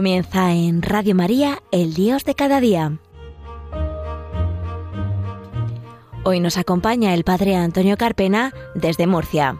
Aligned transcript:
Comienza 0.00 0.54
en 0.54 0.80
Radio 0.80 1.14
María, 1.14 1.62
el 1.72 1.92
Dios 1.92 2.24
de 2.24 2.34
cada 2.34 2.58
día. 2.62 2.96
Hoy 6.24 6.40
nos 6.40 6.56
acompaña 6.56 7.12
el 7.12 7.22
Padre 7.22 7.54
Antonio 7.56 7.98
Carpena 7.98 8.54
desde 8.74 9.06
Murcia. 9.06 9.58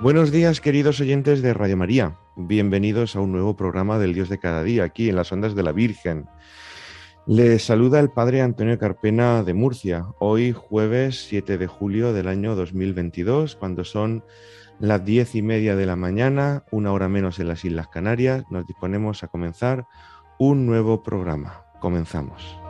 Buenos 0.00 0.30
días, 0.30 0.60
queridos 0.60 1.00
oyentes 1.00 1.42
de 1.42 1.54
Radio 1.54 1.76
María. 1.76 2.16
Bienvenidos 2.36 3.16
a 3.16 3.20
un 3.20 3.32
nuevo 3.32 3.56
programa 3.56 3.98
del 3.98 4.14
Dios 4.14 4.28
de 4.28 4.38
cada 4.38 4.62
día, 4.62 4.84
aquí 4.84 5.08
en 5.08 5.16
las 5.16 5.32
ondas 5.32 5.56
de 5.56 5.62
la 5.64 5.72
Virgen. 5.72 6.28
Les 7.26 7.64
saluda 7.64 8.00
el 8.00 8.10
Padre 8.10 8.42
Antonio 8.42 8.78
Carpena 8.78 9.42
de 9.42 9.54
Murcia, 9.54 10.04
hoy 10.18 10.52
jueves 10.52 11.24
7 11.26 11.56
de 11.56 11.66
julio 11.66 12.12
del 12.12 12.28
año 12.28 12.54
2022, 12.54 13.56
cuando 13.56 13.82
son 13.84 14.22
las 14.78 15.02
diez 15.06 15.34
y 15.34 15.40
media 15.40 15.74
de 15.74 15.86
la 15.86 15.96
mañana, 15.96 16.64
una 16.70 16.92
hora 16.92 17.08
menos 17.08 17.38
en 17.38 17.48
las 17.48 17.64
Islas 17.64 17.88
Canarias, 17.88 18.44
nos 18.50 18.66
disponemos 18.66 19.24
a 19.24 19.28
comenzar 19.28 19.86
un 20.38 20.66
nuevo 20.66 21.02
programa. 21.02 21.64
Comenzamos. 21.80 22.63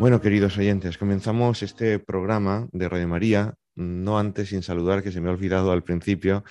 Bueno, 0.00 0.22
queridos 0.22 0.56
oyentes, 0.56 0.96
comenzamos 0.96 1.62
este 1.62 1.98
programa 1.98 2.66
de 2.72 2.88
Radio 2.88 3.06
María, 3.06 3.52
no 3.74 4.18
antes 4.18 4.48
sin 4.48 4.62
saludar, 4.62 5.02
que 5.02 5.12
se 5.12 5.20
me 5.20 5.28
ha 5.28 5.32
olvidado 5.32 5.72
al 5.72 5.82
principio, 5.82 6.42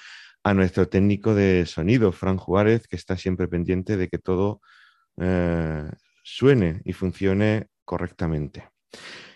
a 0.43 0.53
nuestro 0.53 0.87
técnico 0.87 1.33
de 1.33 1.65
sonido, 1.65 2.11
Fran 2.11 2.37
Juárez, 2.37 2.87
que 2.87 2.95
está 2.95 3.17
siempre 3.17 3.47
pendiente 3.47 3.97
de 3.97 4.07
que 4.07 4.19
todo 4.19 4.61
eh, 5.19 5.83
suene 6.21 6.83
y 6.85 6.93
funcione 6.93 7.69
correctamente. 7.85 8.69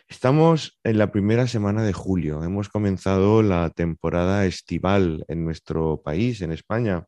Estamos 0.07 0.79
en 0.83 0.99
la 0.99 1.11
primera 1.11 1.47
semana 1.47 1.81
de 1.81 1.93
julio, 1.93 2.43
hemos 2.43 2.69
comenzado 2.69 3.41
la 3.41 3.71
temporada 3.71 4.45
estival 4.45 5.25
en 5.27 5.43
nuestro 5.43 6.03
país, 6.03 6.43
en 6.43 6.51
España. 6.51 7.07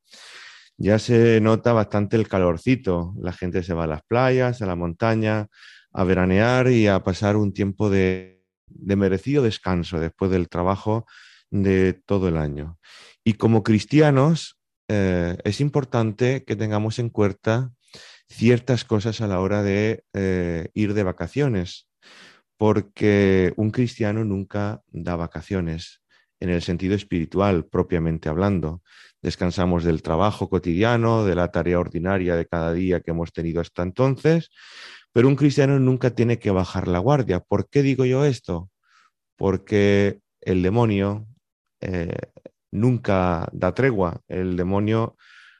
Ya 0.76 0.98
se 0.98 1.39
nota 1.39 1.72
bastante 1.72 2.17
el 2.17 2.28
calorcito, 2.28 3.14
la 3.22 3.31
gente 3.31 3.61
se 3.61 3.76
va 3.76 3.83
a 3.83 3.88
las 3.88 4.02
playas, 4.02 4.64
a 4.64 4.66
la 4.66 4.76
montaña, 4.76 5.50
a 5.95 6.03
veranear 6.03 6.69
y 6.69 6.88
a 6.88 7.03
pasar 7.03 7.38
un 7.38 7.53
tiempo 7.53 7.89
de, 7.89 8.43
merecido 8.67 9.43
descanso 9.43 9.99
después 9.99 10.29
del 10.29 10.49
trabajo 10.49 11.05
de 11.49 11.93
todo 11.93 12.27
el 12.27 12.35
año. 12.37 12.77
Y 13.23 13.33
como 13.33 13.63
cristianos 13.63 14.59
eh, 14.89 15.37
es 15.45 15.61
importante 15.61 16.43
que 16.43 16.57
tengamos 16.57 16.99
en 16.99 17.09
cuenta 17.09 17.71
ciertas 18.27 18.83
cosas 18.83 19.21
a 19.21 19.27
la 19.27 19.39
hora 19.39 19.63
de 19.63 20.03
eh, 20.13 20.67
ir 20.73 20.93
de 20.93 21.03
vacaciones, 21.03 21.87
porque 22.57 23.53
un 23.55 23.71
cristiano 23.71 24.25
nunca 24.25 24.81
da 24.87 25.15
vacaciones 25.15 26.02
en 26.41 26.49
el 26.49 26.61
sentido 26.61 26.95
espiritual, 26.95 27.65
propiamente 27.67 28.27
hablando. 28.27 28.81
Descansamos 29.21 29.86
del 29.86 30.02
trabajo 30.02 30.49
cotidiano, 30.49 31.23
de 31.23 31.36
la 31.36 31.52
tarea 31.52 31.80
ordinaria 31.80 32.36
de 32.36 32.45
cada 32.45 32.73
día 32.73 32.99
que 32.99 33.11
hemos 33.11 33.31
tenido 33.31 33.61
hasta 33.61 33.81
entonces, 33.81 34.49
pero 35.15 35.30
un 35.30 35.37
cristiano 35.37 35.80
nunca 35.80 36.09
tiene 36.09 36.39
que 36.39 36.52
bajar 36.52 36.89
la 36.89 36.99
guardia. 36.99 37.39
¿Por 37.39 37.70
qué 37.70 37.81
digo 37.81 38.03
yo 38.03 38.26
esto? 38.26 38.70
Porque 39.37 40.20
el 40.42 40.61
demonio 40.61 41.26
eh, 41.80 42.17
nunca 42.70 43.48
da 43.53 43.73
tregua, 43.73 44.20
el 44.27 44.58
demonio 44.58 45.15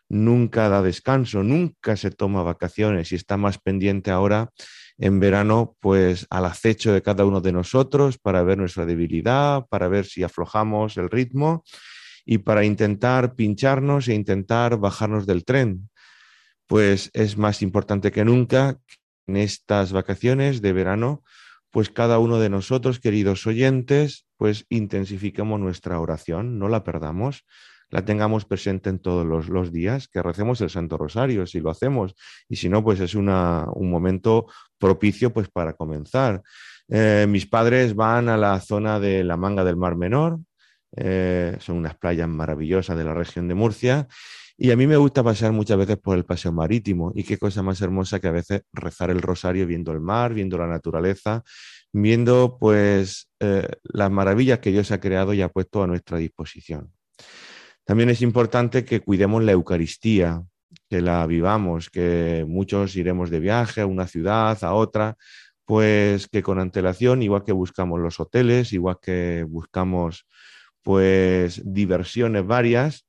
nunca 0.10 0.68
da 0.68 0.82
descanso, 0.82 1.42
nunca 1.42 1.96
se 1.96 2.12
toma 2.12 2.44
vacaciones 2.44 3.14
y 3.14 3.16
está 3.16 3.38
más 3.38 3.58
pendiente 3.58 4.12
ahora 4.12 4.50
en 4.98 5.22
verano, 5.22 5.78
pues 5.80 6.28
al 6.30 6.48
acecho 6.48 6.92
de 6.92 7.02
cada 7.02 7.24
uno 7.24 7.40
de 7.40 7.54
nosotros 7.54 8.18
para 8.18 8.44
ver 8.44 8.58
nuestra 8.58 8.86
debilidad, 8.86 9.66
para 9.70 9.88
ver 9.88 10.06
si 10.06 10.22
aflojamos 10.22 10.98
el 10.98 11.10
ritmo 11.10 11.64
y 12.26 12.40
para 12.40 12.66
intentar 12.66 13.36
pincharnos 13.36 14.10
e 14.10 14.16
intentar 14.16 14.76
bajarnos 14.76 15.26
del 15.26 15.46
tren. 15.46 15.90
Pues 16.68 17.10
es 17.14 17.38
más 17.38 17.62
importante 17.62 18.12
que 18.12 18.26
nunca 18.26 18.80
en 19.28 19.38
estas 19.38 19.92
vacaciones 19.92 20.62
de 20.62 20.74
verano, 20.74 21.24
pues 21.72 21.90
cada 21.90 22.20
uno 22.20 22.40
de 22.40 22.50
nosotros, 22.50 23.00
queridos 23.00 23.46
oyentes, 23.48 24.26
pues 24.38 24.66
intensifiquemos 24.70 25.60
nuestra 25.60 26.00
oración, 26.00 26.58
no 26.58 26.70
la 26.70 26.84
perdamos, 26.84 27.46
la 27.90 28.06
tengamos 28.06 28.46
presente 28.46 28.90
en 28.90 29.00
todos 29.00 29.48
los, 29.48 29.72
días, 29.72 30.08
que 30.08 30.22
recemos 30.22 30.62
el 30.62 30.70
Santo 30.70 30.98
Rosario, 30.98 31.46
si 31.46 31.60
lo 31.60 31.70
hacemos, 31.70 32.16
y 32.50 32.56
si 32.56 32.70
no, 32.70 32.84
pues 32.84 33.00
es 33.00 33.16
un 33.16 33.26
momento 33.90 34.48
propicio 34.78 35.32
pues 35.32 35.50
para 35.50 35.74
comenzar. 35.74 36.42
Eh, 36.88 37.26
mis 37.28 37.46
padres 37.46 37.96
van 37.96 38.30
a 38.30 38.38
la 38.38 38.60
zona 38.60 39.00
de 39.00 39.24
la 39.24 39.38
Manga 39.38 39.64
del 39.64 39.76
Mar 39.76 39.96
Menor, 39.96 40.40
eh, 40.96 41.58
son 41.60 41.78
unas 41.78 41.96
playas 41.98 42.28
maravillosas 42.28 42.98
de 42.98 43.04
la 43.04 43.14
región 43.14 43.48
de 43.48 43.56
Murcia, 43.56 44.08
y 44.58 44.72
a 44.72 44.76
mí 44.78 44.88
me 44.88 44.98
gusta 44.98 45.24
pasear 45.24 45.52
muchas 45.52 45.78
veces 45.78 45.98
por 45.98 46.18
el 46.18 46.26
paseo 46.26 46.52
marítimo 46.52 47.12
y 47.14 47.24
qué 47.24 47.38
cosa 47.38 47.62
más 47.62 47.82
hermosa 47.82 48.20
que 48.20 48.28
a 48.28 48.32
veces 48.32 48.62
rezar 48.72 49.10
el 49.10 49.22
rosario 49.22 49.68
viendo 49.68 49.92
el 49.92 50.00
mar, 50.00 50.34
viendo 50.34 50.58
la 50.58 50.68
naturaleza, 50.68 51.44
viendo 51.92 52.58
pues 52.60 53.30
eh, 53.40 53.68
las 53.84 54.12
maravillas 54.12 54.60
que 54.60 54.72
Dios 54.72 54.92
ha 54.92 55.00
creado 55.00 55.34
y 55.34 55.42
ha 55.42 55.50
puesto 55.50 55.84
a 55.84 55.88
nuestra 55.88 56.18
disposición. 56.18 56.94
También 57.84 58.10
es 58.10 58.22
importante 58.22 58.86
que 58.86 59.02
cuidemos 59.02 59.44
la 59.44 59.52
Eucaristía, 59.52 60.42
que 60.90 61.02
la 61.02 61.26
vivamos, 61.28 61.90
que 61.90 62.46
muchos 62.48 62.96
iremos 62.96 63.30
de 63.30 63.40
viaje 63.40 63.82
a 63.82 63.86
una 63.86 64.08
ciudad, 64.08 64.58
a 64.64 64.74
otra, 64.74 65.18
pues 65.66 66.28
que 66.28 66.44
con 66.44 66.60
antelación, 66.60 67.24
igual 67.24 67.44
que 67.44 67.52
buscamos 67.52 68.00
los 68.00 68.20
hoteles, 68.20 68.72
igual 68.72 68.98
que 69.02 69.46
buscamos 69.48 70.26
pues 70.82 71.62
diversiones 71.66 72.46
varias, 72.46 73.05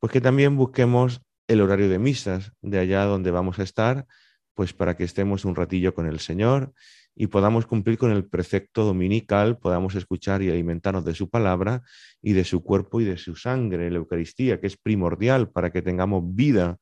pues 0.00 0.12
que 0.12 0.20
también 0.20 0.56
busquemos 0.56 1.20
el 1.46 1.60
horario 1.60 1.88
de 1.88 1.98
misas 1.98 2.52
de 2.62 2.78
allá 2.78 3.04
donde 3.04 3.30
vamos 3.30 3.58
a 3.58 3.62
estar, 3.62 4.06
pues 4.54 4.72
para 4.72 4.96
que 4.96 5.04
estemos 5.04 5.44
un 5.44 5.54
ratillo 5.54 5.94
con 5.94 6.06
el 6.06 6.20
Señor 6.20 6.72
y 7.14 7.26
podamos 7.26 7.66
cumplir 7.66 7.98
con 7.98 8.12
el 8.12 8.24
precepto 8.24 8.84
dominical, 8.84 9.58
podamos 9.58 9.94
escuchar 9.94 10.42
y 10.42 10.50
alimentarnos 10.50 11.04
de 11.04 11.14
su 11.14 11.28
palabra 11.28 11.82
y 12.22 12.32
de 12.32 12.44
su 12.44 12.62
cuerpo 12.62 13.00
y 13.00 13.04
de 13.04 13.18
su 13.18 13.36
sangre, 13.36 13.90
la 13.90 13.98
Eucaristía, 13.98 14.60
que 14.60 14.66
es 14.66 14.76
primordial 14.76 15.50
para 15.50 15.70
que 15.70 15.82
tengamos 15.82 16.22
vida, 16.34 16.78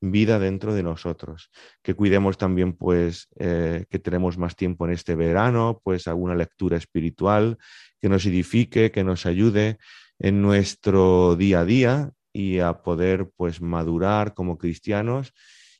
vida 0.00 0.38
dentro 0.38 0.72
de 0.72 0.82
nosotros. 0.82 1.50
Que 1.82 1.94
cuidemos 1.94 2.38
también, 2.38 2.74
pues, 2.74 3.28
eh, 3.38 3.84
que 3.90 3.98
tenemos 3.98 4.38
más 4.38 4.56
tiempo 4.56 4.86
en 4.86 4.92
este 4.92 5.14
verano, 5.14 5.80
pues 5.84 6.06
alguna 6.06 6.34
lectura 6.34 6.76
espiritual 6.76 7.58
que 8.00 8.08
nos 8.08 8.24
edifique, 8.24 8.90
que 8.90 9.04
nos 9.04 9.26
ayude 9.26 9.78
en 10.18 10.40
nuestro 10.40 11.36
día 11.36 11.60
a 11.60 11.64
día, 11.64 12.12
y 12.32 12.58
a 12.58 12.82
poder 12.82 13.30
pues 13.36 13.60
madurar 13.60 14.34
como 14.34 14.58
cristianos 14.58 15.32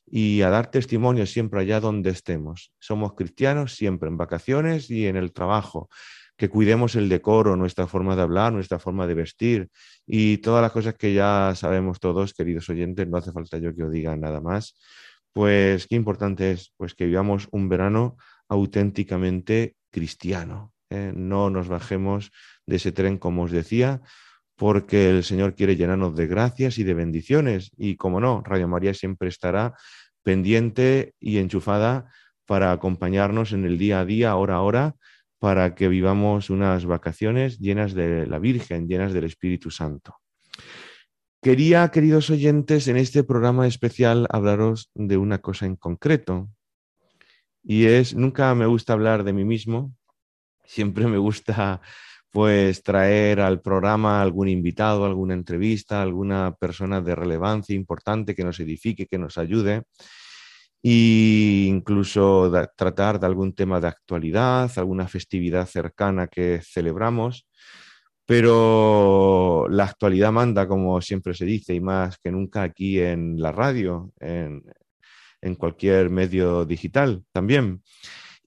y 0.05 0.41
a 0.41 0.49
dar 0.49 0.69
testimonio 0.69 1.25
siempre 1.25 1.61
allá 1.61 1.79
donde 1.79 2.09
estemos. 2.09 2.71
Somos 2.79 3.13
cristianos 3.13 3.75
siempre 3.75 4.09
en 4.09 4.17
vacaciones 4.17 4.89
y 4.89 5.07
en 5.07 5.15
el 5.15 5.33
trabajo, 5.33 5.89
que 6.37 6.49
cuidemos 6.49 6.95
el 6.95 7.09
decoro, 7.09 7.55
nuestra 7.55 7.87
forma 7.87 8.15
de 8.15 8.21
hablar, 8.23 8.53
nuestra 8.53 8.79
forma 8.79 9.07
de 9.07 9.13
vestir 9.13 9.69
y 10.05 10.37
todas 10.37 10.61
las 10.61 10.71
cosas 10.71 10.95
que 10.95 11.13
ya 11.13 11.53
sabemos 11.55 11.99
todos, 11.99 12.33
queridos 12.33 12.69
oyentes, 12.69 13.07
no 13.07 13.17
hace 13.17 13.31
falta 13.31 13.57
yo 13.57 13.73
que 13.75 13.83
os 13.83 13.91
diga 13.91 14.15
nada 14.15 14.41
más. 14.41 14.75
Pues 15.31 15.87
qué 15.87 15.95
importante 15.95 16.51
es 16.51 16.73
pues 16.77 16.93
que 16.93 17.05
vivamos 17.05 17.47
un 17.51 17.69
verano 17.69 18.17
auténticamente 18.49 19.75
cristiano. 19.89 20.73
¿eh? 20.89 21.11
No 21.15 21.49
nos 21.49 21.67
bajemos 21.67 22.31
de 22.65 22.75
ese 22.75 22.91
tren, 22.91 23.17
como 23.17 23.43
os 23.43 23.51
decía, 23.51 24.01
porque 24.55 25.09
el 25.09 25.23
Señor 25.23 25.55
quiere 25.55 25.75
llenarnos 25.75 26.15
de 26.15 26.27
gracias 26.27 26.77
y 26.77 26.83
de 26.83 26.93
bendiciones. 26.93 27.71
Y 27.77 27.95
como 27.95 28.19
no, 28.19 28.41
Radio 28.45 28.67
María 28.67 28.93
siempre 28.93 29.29
estará 29.29 29.75
pendiente 30.23 31.15
y 31.19 31.37
enchufada 31.37 32.11
para 32.45 32.71
acompañarnos 32.71 33.51
en 33.51 33.65
el 33.65 33.77
día 33.77 34.01
a 34.01 34.05
día, 34.05 34.35
hora 34.35 34.55
a 34.55 34.61
hora, 34.61 34.95
para 35.39 35.75
que 35.75 35.87
vivamos 35.87 36.49
unas 36.49 36.85
vacaciones 36.85 37.59
llenas 37.59 37.93
de 37.93 38.27
la 38.27 38.39
Virgen, 38.39 38.87
llenas 38.87 39.13
del 39.13 39.25
Espíritu 39.25 39.71
Santo. 39.71 40.17
Quería, 41.41 41.89
queridos 41.89 42.29
oyentes, 42.29 42.87
en 42.87 42.95
este 42.95 43.23
programa 43.25 43.67
especial 43.67 44.27
hablaros 44.29 44.89
de 44.93 45.17
una 45.17 45.39
cosa 45.39 45.65
en 45.65 45.75
concreto. 45.75 46.47
Y 47.61 47.85
es, 47.85 48.15
nunca 48.15 48.55
me 48.55 48.65
gusta 48.65 48.93
hablar 48.93 49.25
de 49.25 49.33
mí 49.33 49.43
mismo, 49.43 49.93
siempre 50.63 51.07
me 51.07 51.17
gusta 51.17 51.81
pues 52.33 52.81
traer 52.81 53.39
al 53.41 53.61
programa 53.61 54.19
algún 54.19 54.49
invitado, 54.49 55.05
alguna 55.05 55.35
entrevista, 55.35 56.01
alguna 56.01 56.55
persona 56.59 56.99
de 56.99 57.13
relevancia 57.13 57.75
importante 57.75 58.33
que 58.33 58.43
nos 58.43 58.59
edifique, 58.59 59.05
que 59.05 59.19
nos 59.19 59.37
ayude 59.37 59.83
e 60.81 61.67
incluso 61.69 62.51
tratar 62.75 63.19
de 63.19 63.27
algún 63.27 63.53
tema 63.53 63.79
de 63.79 63.87
actualidad, 63.87 64.71
alguna 64.77 65.07
festividad 65.07 65.67
cercana 65.67 66.27
que 66.27 66.59
celebramos, 66.63 67.47
pero 68.25 69.67
la 69.69 69.83
actualidad 69.85 70.31
manda, 70.31 70.67
como 70.67 71.01
siempre 71.01 71.35
se 71.35 71.45
dice, 71.45 71.75
y 71.75 71.81
más 71.81 72.17
que 72.17 72.31
nunca 72.31 72.63
aquí 72.63 72.99
en 72.99 73.39
la 73.39 73.51
radio, 73.51 74.11
en, 74.19 74.63
en 75.39 75.55
cualquier 75.55 76.09
medio 76.09 76.65
digital 76.65 77.23
también. 77.31 77.83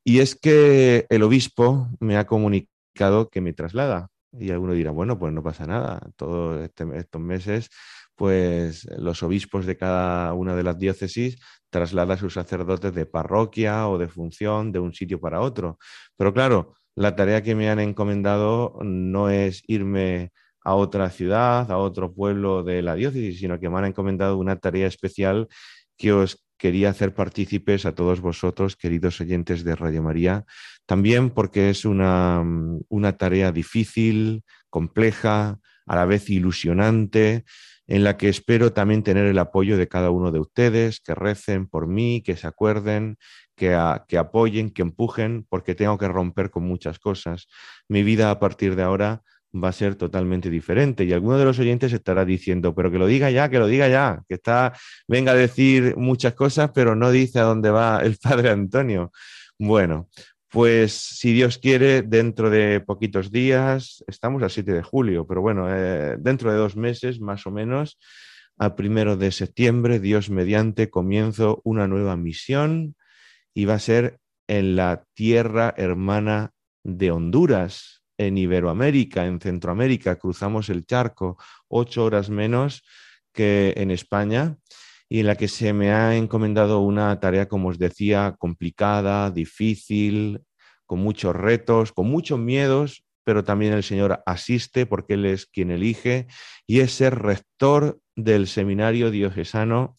Y 0.02 0.18
es 0.18 0.34
que 0.34 1.06
el 1.08 1.22
obispo 1.22 1.88
me 2.00 2.16
ha 2.16 2.26
comunicado 2.26 2.75
que 3.30 3.40
me 3.40 3.52
traslada. 3.52 4.08
Y 4.32 4.50
alguno 4.50 4.72
dirá, 4.74 4.90
bueno, 4.90 5.18
pues 5.18 5.32
no 5.32 5.42
pasa 5.42 5.66
nada. 5.66 6.00
Todos 6.16 6.62
este, 6.62 6.84
estos 6.96 7.20
meses, 7.20 7.70
pues 8.16 8.86
los 8.98 9.22
obispos 9.22 9.66
de 9.66 9.76
cada 9.76 10.32
una 10.34 10.56
de 10.56 10.62
las 10.62 10.78
diócesis 10.78 11.38
traslada 11.70 12.14
a 12.14 12.16
sus 12.18 12.34
sacerdotes 12.34 12.94
de 12.94 13.06
parroquia 13.06 13.88
o 13.88 13.98
de 13.98 14.08
función 14.08 14.72
de 14.72 14.78
un 14.80 14.94
sitio 14.94 15.20
para 15.20 15.40
otro. 15.40 15.78
Pero 16.16 16.32
claro, 16.32 16.74
la 16.94 17.14
tarea 17.16 17.42
que 17.42 17.54
me 17.54 17.70
han 17.70 17.80
encomendado 17.80 18.78
no 18.82 19.30
es 19.30 19.62
irme 19.66 20.32
a 20.64 20.74
otra 20.74 21.10
ciudad, 21.10 21.70
a 21.70 21.78
otro 21.78 22.12
pueblo 22.14 22.62
de 22.64 22.82
la 22.82 22.94
diócesis, 22.94 23.38
sino 23.38 23.60
que 23.60 23.68
me 23.70 23.78
han 23.78 23.86
encomendado 23.86 24.38
una 24.38 24.56
tarea 24.56 24.86
especial 24.86 25.48
que 25.96 26.12
os 26.12 26.45
quería 26.56 26.90
hacer 26.90 27.14
partícipes 27.14 27.86
a 27.86 27.94
todos 27.94 28.20
vosotros, 28.20 28.76
queridos 28.76 29.20
oyentes 29.20 29.64
de 29.64 29.76
Radio 29.76 30.02
María, 30.02 30.44
también 30.86 31.30
porque 31.30 31.70
es 31.70 31.84
una, 31.84 32.44
tarea 33.18 33.52
difícil, 33.52 34.44
compleja, 34.70 35.58
a 35.86 35.96
la 35.96 36.04
vez 36.04 36.30
ilusionante, 36.30 37.44
en 37.86 38.02
la 38.02 38.16
que 38.16 38.28
espero 38.28 38.72
también 38.72 39.04
tener 39.04 39.26
el 39.26 39.38
apoyo 39.38 39.76
de 39.76 39.86
cada 39.86 40.10
uno 40.10 40.32
de 40.32 40.40
ustedes, 40.40 41.00
que 41.00 41.14
recen 41.14 41.68
por 41.68 41.86
mí, 41.86 42.22
que 42.24 42.36
se 42.36 42.48
acuerden, 42.48 43.16
que, 43.54 43.78
que, 44.08 44.18
apoyen, 44.18 44.70
que 44.70 44.82
empujen, 44.82 45.46
porque 45.48 45.76
tengo 45.76 45.96
que 45.96 46.08
romper 46.08 46.50
con 46.50 46.64
muchas 46.64 46.98
cosas. 46.98 47.46
Mi 47.88 48.02
vida 48.02 48.30
a 48.30 48.40
partir 48.40 48.74
de 48.74 48.82
ahora 48.82 49.22
va 49.62 49.68
a 49.68 49.72
ser 49.72 49.96
totalmente 49.96 50.50
diferente. 50.50 51.04
Y 51.04 51.12
alguno 51.12 51.38
de 51.38 51.44
los 51.44 51.58
oyentes 51.58 51.92
estará 51.92 52.24
diciendo, 52.24 52.74
pero 52.74 52.90
que 52.90 52.98
lo 52.98 53.06
diga 53.06 53.30
ya, 53.30 53.48
que 53.48 53.58
lo 53.58 53.66
diga 53.66 53.88
ya, 53.88 54.22
que 54.28 54.34
está, 54.34 54.72
venga 55.08 55.32
a 55.32 55.34
decir 55.34 55.96
muchas 55.96 56.34
cosas, 56.34 56.70
pero 56.74 56.94
no 56.94 57.10
dice 57.10 57.38
a 57.38 57.44
dónde 57.44 57.70
va 57.70 58.00
el 58.02 58.16
padre 58.22 58.50
Antonio. 58.50 59.12
Bueno, 59.58 60.08
pues 60.48 60.92
si 60.92 61.32
Dios 61.32 61.58
quiere, 61.58 62.02
dentro 62.02 62.50
de 62.50 62.80
poquitos 62.80 63.30
días, 63.30 64.04
estamos 64.06 64.42
a 64.42 64.48
7 64.48 64.72
de 64.72 64.82
julio, 64.82 65.26
pero 65.26 65.40
bueno, 65.42 65.66
eh, 65.68 66.16
dentro 66.18 66.52
de 66.52 66.58
dos 66.58 66.76
meses 66.76 67.20
más 67.20 67.46
o 67.46 67.50
menos, 67.50 67.98
a 68.58 68.74
primero 68.74 69.16
de 69.16 69.32
septiembre, 69.32 70.00
Dios 70.00 70.30
mediante, 70.30 70.88
comienzo 70.88 71.60
una 71.64 71.86
nueva 71.86 72.16
misión 72.16 72.96
y 73.54 73.64
va 73.66 73.74
a 73.74 73.78
ser 73.78 74.18
en 74.48 74.76
la 74.76 75.04
tierra 75.14 75.74
hermana 75.76 76.52
de 76.84 77.10
Honduras, 77.10 78.02
en 78.18 78.38
Iberoamérica, 78.38 79.26
en 79.26 79.40
Centroamérica, 79.40 80.16
cruzamos 80.16 80.68
el 80.68 80.86
charco 80.86 81.38
ocho 81.68 82.04
horas 82.04 82.30
menos 82.30 82.82
que 83.32 83.74
en 83.76 83.90
España 83.90 84.56
y 85.08 85.20
en 85.20 85.26
la 85.26 85.36
que 85.36 85.48
se 85.48 85.72
me 85.72 85.92
ha 85.92 86.16
encomendado 86.16 86.80
una 86.80 87.18
tarea, 87.20 87.48
como 87.48 87.68
os 87.68 87.78
decía, 87.78 88.34
complicada, 88.38 89.30
difícil, 89.30 90.42
con 90.84 91.00
muchos 91.00 91.34
retos, 91.36 91.92
con 91.92 92.08
muchos 92.08 92.38
miedos, 92.38 93.04
pero 93.24 93.44
también 93.44 93.72
el 93.72 93.82
Señor 93.82 94.22
asiste 94.24 94.86
porque 94.86 95.14
Él 95.14 95.26
es 95.26 95.46
quien 95.46 95.70
elige 95.70 96.26
y 96.66 96.80
es 96.80 96.92
ser 96.92 97.18
rector 97.18 98.00
del 98.14 98.46
seminario 98.46 99.10
diocesano 99.10 99.96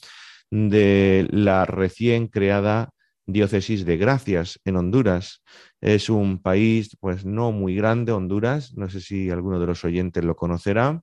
de 0.49 1.27
la 1.29 1.65
recién 1.65 2.27
creada 2.27 2.89
diócesis 3.25 3.85
de 3.85 3.97
Gracias 3.97 4.59
en 4.63 4.77
Honduras. 4.77 5.43
Es 5.81 6.09
un 6.09 6.41
país, 6.41 6.97
pues 6.99 7.25
no 7.25 7.51
muy 7.51 7.75
grande, 7.75 8.11
Honduras, 8.11 8.73
no 8.75 8.89
sé 8.89 8.99
si 9.01 9.29
alguno 9.29 9.59
de 9.59 9.67
los 9.67 9.83
oyentes 9.85 10.23
lo 10.23 10.35
conocerá. 10.35 11.01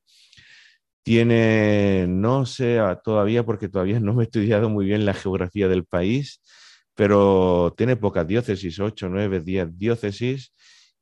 Tiene, 1.02 2.06
no 2.08 2.46
sé 2.46 2.78
todavía, 3.04 3.44
porque 3.44 3.68
todavía 3.68 4.00
no 4.00 4.14
me 4.14 4.22
he 4.22 4.26
estudiado 4.26 4.68
muy 4.70 4.86
bien 4.86 5.04
la 5.04 5.14
geografía 5.14 5.68
del 5.68 5.84
país, 5.84 6.40
pero 6.94 7.74
tiene 7.76 7.96
pocas 7.96 8.26
diócesis, 8.26 8.80
ocho, 8.80 9.08
nueve, 9.08 9.40
diez 9.40 9.68
diócesis, 9.76 10.52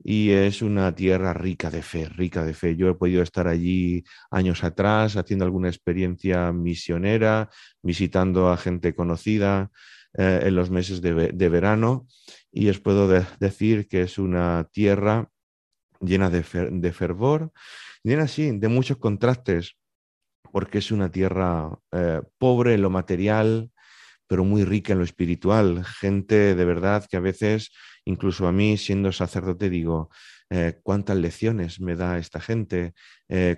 y 0.04 0.30
es 0.30 0.62
una 0.62 0.92
tierra 0.94 1.32
rica 1.32 1.70
de 1.70 1.82
fe, 1.82 2.08
rica 2.08 2.44
de 2.44 2.54
fe. 2.54 2.74
Yo 2.76 2.88
he 2.88 2.94
podido 2.94 3.22
estar 3.22 3.46
allí 3.46 4.02
años 4.32 4.64
atrás 4.64 5.16
haciendo 5.16 5.44
alguna 5.44 5.68
experiencia 5.68 6.52
misionera, 6.52 7.48
visitando 7.82 8.48
a 8.50 8.56
gente 8.56 8.94
conocida 8.94 9.70
eh, 10.14 10.40
en 10.44 10.54
los 10.54 10.70
meses 10.70 11.00
de, 11.00 11.48
verano. 11.48 12.06
Y 12.50 12.68
os 12.68 12.80
puedo 12.80 13.08
decir 13.40 13.88
que 13.88 14.02
es 14.02 14.18
una 14.18 14.68
tierra 14.70 15.30
llena 16.00 16.28
de, 16.28 16.42
fervor, 16.42 17.50
llena 18.02 18.28
sí, 18.28 18.58
de 18.58 18.68
muchos 18.68 18.98
contrastes, 18.98 19.78
porque 20.52 20.78
es 20.78 20.90
una 20.90 21.10
tierra 21.10 21.78
eh, 21.92 22.20
pobre 22.36 22.74
en 22.74 22.82
lo 22.82 22.90
material, 22.90 23.70
pero 24.26 24.44
muy 24.44 24.64
rica 24.64 24.92
en 24.92 24.98
lo 24.98 25.04
espiritual. 25.04 25.82
Gente 25.82 26.54
de 26.54 26.64
verdad 26.66 27.06
que 27.10 27.16
a 27.16 27.20
veces, 27.20 27.72
incluso 28.04 28.46
a 28.46 28.52
mí 28.52 28.76
siendo 28.76 29.12
sacerdote, 29.12 29.70
digo, 29.70 30.10
eh, 30.50 30.78
cuántas 30.82 31.16
lecciones 31.16 31.80
me 31.80 31.96
da 31.96 32.18
esta 32.18 32.38
gente, 32.38 32.92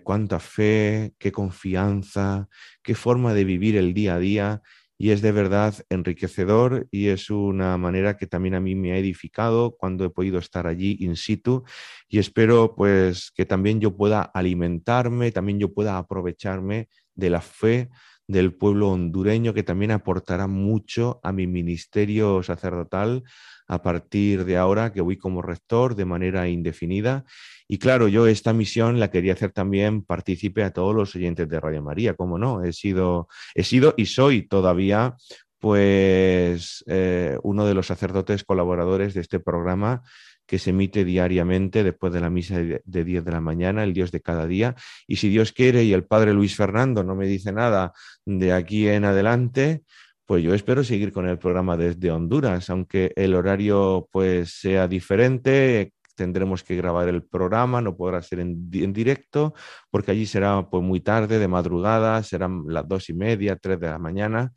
cuánta 0.05 0.39
fe, 0.39 1.15
qué 1.19 1.33
confianza, 1.33 2.47
qué 2.81 2.95
forma 2.95 3.35
de 3.35 3.43
vivir 3.43 3.77
el 3.77 3.93
día 3.93 4.15
a 4.15 4.19
día 4.21 4.63
y 4.97 5.11
es 5.11 5.23
de 5.23 5.33
verdad 5.33 5.75
enriquecedor 5.89 6.87
y 6.91 7.09
es 7.09 7.31
una 7.31 7.77
manera 7.79 8.17
que 8.17 8.27
también 8.27 8.55
a 8.55 8.61
mí 8.61 8.75
me 8.75 8.93
ha 8.93 8.99
edificado 8.99 9.77
cuando 9.77 10.05
he 10.05 10.11
podido 10.11 10.39
estar 10.39 10.67
allí 10.67 10.97
in 11.01 11.17
situ 11.17 11.65
y 12.09 12.19
espero 12.19 12.75
pues 12.77 13.31
que 13.35 13.45
también 13.45 13.81
yo 13.81 13.97
pueda 13.97 14.23
alimentarme, 14.23 15.33
también 15.33 15.59
yo 15.59 15.75
pueda 15.75 15.99
aprovecharme 15.99 16.89
de 17.15 17.31
la 17.31 17.41
fe 17.41 17.91
del 18.27 18.55
pueblo 18.55 18.91
hondureño 18.91 19.53
que 19.53 19.63
también 19.63 19.91
aportará 19.91 20.47
mucho 20.47 21.21
a 21.23 21.33
mi 21.33 21.47
ministerio 21.47 22.43
sacerdotal 22.43 23.23
a 23.67 23.83
partir 23.83 24.45
de 24.45 24.57
ahora 24.57 24.93
que 24.93 25.01
voy 25.01 25.17
como 25.17 25.43
rector 25.43 25.95
de 25.95 26.05
manera 26.05 26.49
indefinida. 26.49 27.25
Y 27.67 27.79
claro, 27.79 28.09
yo 28.09 28.27
esta 28.27 28.53
misión 28.53 29.01
la 29.01 29.11
quería 29.11 29.33
hacer 29.33 29.53
también 29.53 30.03
partícipe 30.03 30.63
a 30.63 30.73
todos 30.73 30.95
los 30.95 31.15
oyentes 31.17 31.49
de 31.49 31.61
Radio 31.61 31.83
María, 31.83 32.15
como 32.15 32.39
no, 32.39 32.63
he 32.63 32.73
sido, 32.73 33.29
he 33.55 33.65
sido 33.65 33.95
y 33.97 34.07
soy 34.07 34.47
todavía 34.47 35.17
pues 35.59 36.85
eh, 36.89 37.39
uno 37.43 37.65
de 37.65 37.73
los 37.73 37.87
sacerdotes 37.87 38.45
colaboradores 38.45 39.15
de 39.15 39.23
este 39.23 39.41
programa 39.41 40.03
que 40.47 40.59
se 40.59 40.71
emite 40.71 41.07
diariamente 41.07 41.83
después 41.83 42.13
de 42.13 42.21
la 42.21 42.29
misa 42.29 42.59
de 42.59 43.05
10 43.05 43.25
de 43.25 43.31
la 43.31 43.41
mañana, 43.41 43.83
el 43.83 43.95
Dios 43.95 44.13
de 44.13 44.21
cada 44.21 44.47
día. 44.47 44.75
Y 45.07 45.17
si 45.17 45.31
Dios 45.31 45.53
quiere 45.53 45.85
y 45.85 45.95
el 45.95 46.05
Padre 46.05 46.35
Luis 46.35 46.55
Fernando 46.55 47.03
no 47.03 47.15
me 47.15 47.27
dice 47.27 47.51
nada 47.51 47.95
de 48.27 48.53
aquí 48.53 48.89
en 48.89 49.07
adelante, 49.07 49.85
pues 50.27 50.43
yo 50.43 50.55
espero 50.55 50.85
seguir 50.85 51.13
con 51.13 51.29
el 51.29 51.39
programa 51.39 51.77
desde 51.77 52.11
Honduras, 52.11 52.69
aunque 52.71 53.13
el 53.17 53.35
horario 53.35 54.09
pues 54.11 54.59
sea 54.61 54.89
diferente, 54.89 55.93
tendremos 56.15 56.63
que 56.63 56.77
grabar 56.77 57.09
el 57.09 57.23
programa, 57.23 57.81
no 57.81 57.97
podrá 57.97 58.23
ser 58.23 58.41
en, 58.41 58.71
directo, 58.71 59.55
porque 59.91 60.13
allí 60.13 60.27
será 60.27 60.69
pues 60.71 60.83
muy 60.83 61.01
tarde, 61.01 61.39
de 61.39 61.49
madrugada, 61.49 62.23
serán 62.23 62.65
las 62.69 62.89
dos 62.89 63.09
y 63.09 63.15
media, 63.15 63.57
tres 63.57 63.81
de 63.81 63.89
la 63.89 63.99
mañana, 63.99 64.53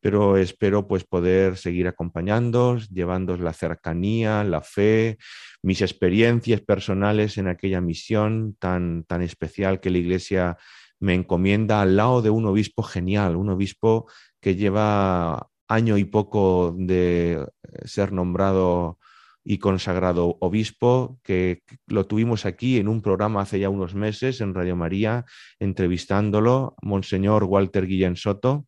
pero 0.00 0.36
espero 0.36 0.86
pues 0.86 1.04
poder 1.04 1.56
seguir 1.56 1.88
acompañándoos, 1.88 2.90
llevándoos 2.90 3.40
la 3.40 3.52
cercanía, 3.52 4.44
la 4.44 4.60
fe, 4.60 5.18
mis 5.62 5.80
experiencias 5.80 6.60
personales 6.60 7.38
en 7.38 7.48
aquella 7.48 7.80
misión 7.80 8.56
tan, 8.58 9.04
tan 9.04 9.22
especial 9.22 9.80
que 9.80 9.90
la 9.90 9.98
Iglesia 9.98 10.56
me 11.00 11.14
encomienda 11.14 11.80
al 11.80 11.96
lado 11.96 12.22
de 12.22 12.30
un 12.30 12.46
obispo 12.46 12.82
genial, 12.82 13.36
un 13.36 13.50
obispo 13.50 14.06
que 14.40 14.56
lleva 14.56 15.48
año 15.68 15.96
y 15.96 16.04
poco 16.04 16.74
de 16.76 17.46
ser 17.84 18.12
nombrado 18.12 18.98
y 19.44 19.58
consagrado 19.58 20.38
obispo, 20.40 21.20
que 21.22 21.62
lo 21.86 22.06
tuvimos 22.06 22.46
aquí 22.46 22.78
en 22.78 22.88
un 22.88 23.02
programa 23.02 23.42
hace 23.42 23.60
ya 23.60 23.68
unos 23.68 23.94
meses 23.94 24.40
en 24.40 24.54
Radio 24.54 24.74
María, 24.74 25.24
entrevistándolo, 25.58 26.76
Monseñor 26.82 27.44
Walter 27.44 27.86
Guillén 27.86 28.16
Soto, 28.16 28.66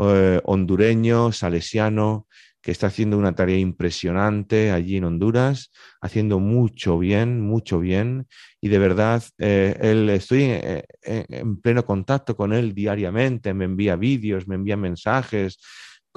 eh, 0.00 0.40
hondureño, 0.44 1.32
salesiano, 1.32 2.26
que 2.66 2.72
está 2.72 2.88
haciendo 2.88 3.16
una 3.16 3.32
tarea 3.32 3.58
impresionante 3.58 4.72
allí 4.72 4.96
en 4.96 5.04
Honduras, 5.04 5.70
haciendo 6.00 6.40
mucho 6.40 6.98
bien, 6.98 7.40
mucho 7.40 7.78
bien, 7.78 8.26
y 8.60 8.66
de 8.66 8.78
verdad 8.80 9.22
eh, 9.38 9.78
él, 9.80 10.10
estoy 10.10 10.42
eh, 10.42 10.84
eh, 11.04 11.24
en, 11.28 11.60
pleno 11.60 11.86
contacto 11.86 12.36
con 12.36 12.52
él 12.52 12.74
diariamente, 12.74 13.54
me 13.54 13.66
envía 13.66 13.94
vídeos, 13.94 14.48
me 14.48 14.56
envía 14.56 14.76
mensajes 14.76 15.60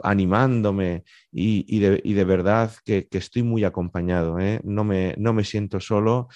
animándome 0.03 1.03
y, 1.31 1.79
de, 1.79 2.23
verdad 2.23 2.71
que, 2.85 3.07
estoy 3.11 3.43
muy 3.43 3.63
acompañado, 3.63 4.37
no, 4.63 4.83
me, 4.83 5.15
no 5.17 5.33
me 5.33 5.43
siento 5.43 5.79
solo 5.79 6.27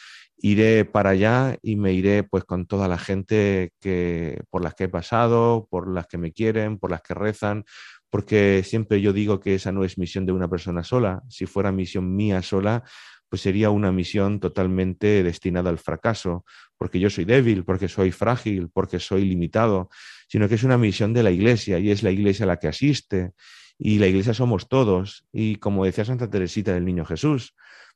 iré 0.43 0.83
para 0.83 1.11
allá 1.11 1.57
y 1.61 1.77
me 1.77 1.93
iré 1.93 2.23
pues 2.23 2.43
con 2.43 2.65
toda 2.67 2.89
la 2.89 2.97
gente 2.97 3.71
que 3.79 4.43
por 4.49 4.61
las 4.61 4.75
que 4.75 4.83
he 4.85 4.89
pasado, 4.89 5.67
por 5.71 5.89
las 5.89 6.05
que 6.07 6.17
me 6.17 6.33
quieren, 6.33 6.79
por 6.79 6.91
las 6.91 7.01
que 7.01 7.13
rezan, 7.13 7.63
porque 8.09 8.61
siempre 8.65 8.99
yo 9.01 9.13
digo 9.13 9.39
que 9.39 9.55
esa 9.55 9.71
no 9.71 9.85
es 9.85 9.97
misión 9.97 10.25
de 10.25 10.33
una 10.33 10.49
persona 10.49 10.83
sola. 10.83 11.23
Si 11.29 11.45
fuera 11.45 11.71
misión 11.71 12.13
mía 12.13 12.41
sola, 12.41 12.83
pues 13.33 13.41
sería 13.41 13.71
una 13.71 13.91
misión 13.91 14.39
totalmente 14.39 15.23
destinada 15.23 15.71
al 15.71 15.79
fracaso, 15.79 16.45
porque 16.77 16.99
yo 16.99 17.09
soy 17.09 17.25
débil, 17.25 17.63
porque 17.65 17.87
soy 17.87 18.11
frágil, 18.11 18.69
porque 18.71 18.99
soy 18.99 19.25
limitado, 19.25 19.89
sino 20.27 20.47
que 20.47 20.53
es 20.53 20.63
una 20.63 20.77
misión 20.77 21.15
de 21.15 21.23
la 21.23 21.31
Iglesia 21.31 21.79
y 21.79 21.89
es 21.89 22.03
la 22.03 22.11
Iglesia 22.11 22.45
la 22.45 22.57
que 22.57 22.67
asiste 22.67 23.31
y 23.75 23.97
la 23.97 24.05
Iglesia 24.05 24.35
somos 24.35 24.69
todos. 24.69 25.25
Y 25.33 25.55
como 25.55 25.83
decía 25.83 26.05
Santa 26.05 26.29
Teresita 26.29 26.75
del 26.75 26.85
Niño 26.85 27.05
Jesús, 27.05 27.55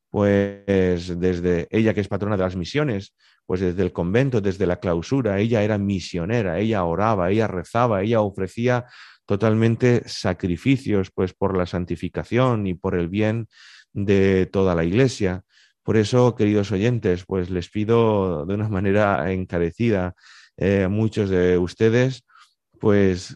pues 0.09 1.19
desde 1.19 1.67
ella 1.69 1.93
que 1.93 2.01
es 2.01 2.07
patrona 2.07 2.35
de 2.35 2.41
las 2.41 2.55
misiones, 2.55 3.13
pues 3.45 3.61
desde 3.61 3.83
el 3.83 3.93
convento, 3.93 4.41
desde 4.41 4.65
la 4.65 4.79
clausura, 4.79 5.37
ella 5.37 5.61
era 5.61 5.77
misionera, 5.77 6.57
ella 6.57 6.83
oraba, 6.83 7.29
ella 7.29 7.45
rezaba, 7.45 8.01
ella 8.01 8.21
ofrecía 8.21 8.87
totalmente 9.27 10.01
sacrificios 10.07 11.11
pues 11.11 11.33
por 11.33 11.55
la 11.55 11.67
santificación 11.67 12.65
y 12.65 12.73
por 12.73 12.95
el 12.95 13.07
bien 13.07 13.47
de 13.97 14.45
toda 14.45 14.75
la 14.75 14.83
iglesia. 14.83 15.41
Por 15.83 15.97
eso, 15.97 16.35
queridos 16.35 16.71
oyentes, 16.71 17.25
pues 17.25 17.49
les 17.49 17.69
pido 17.69 18.45
de 18.45 18.53
una 18.53 18.69
manera 18.69 19.31
encarecida 19.31 20.13
eh, 20.55 20.83
a 20.83 20.89
muchos 20.89 21.29
de 21.29 21.57
ustedes, 21.57 22.23
pues 22.79 23.35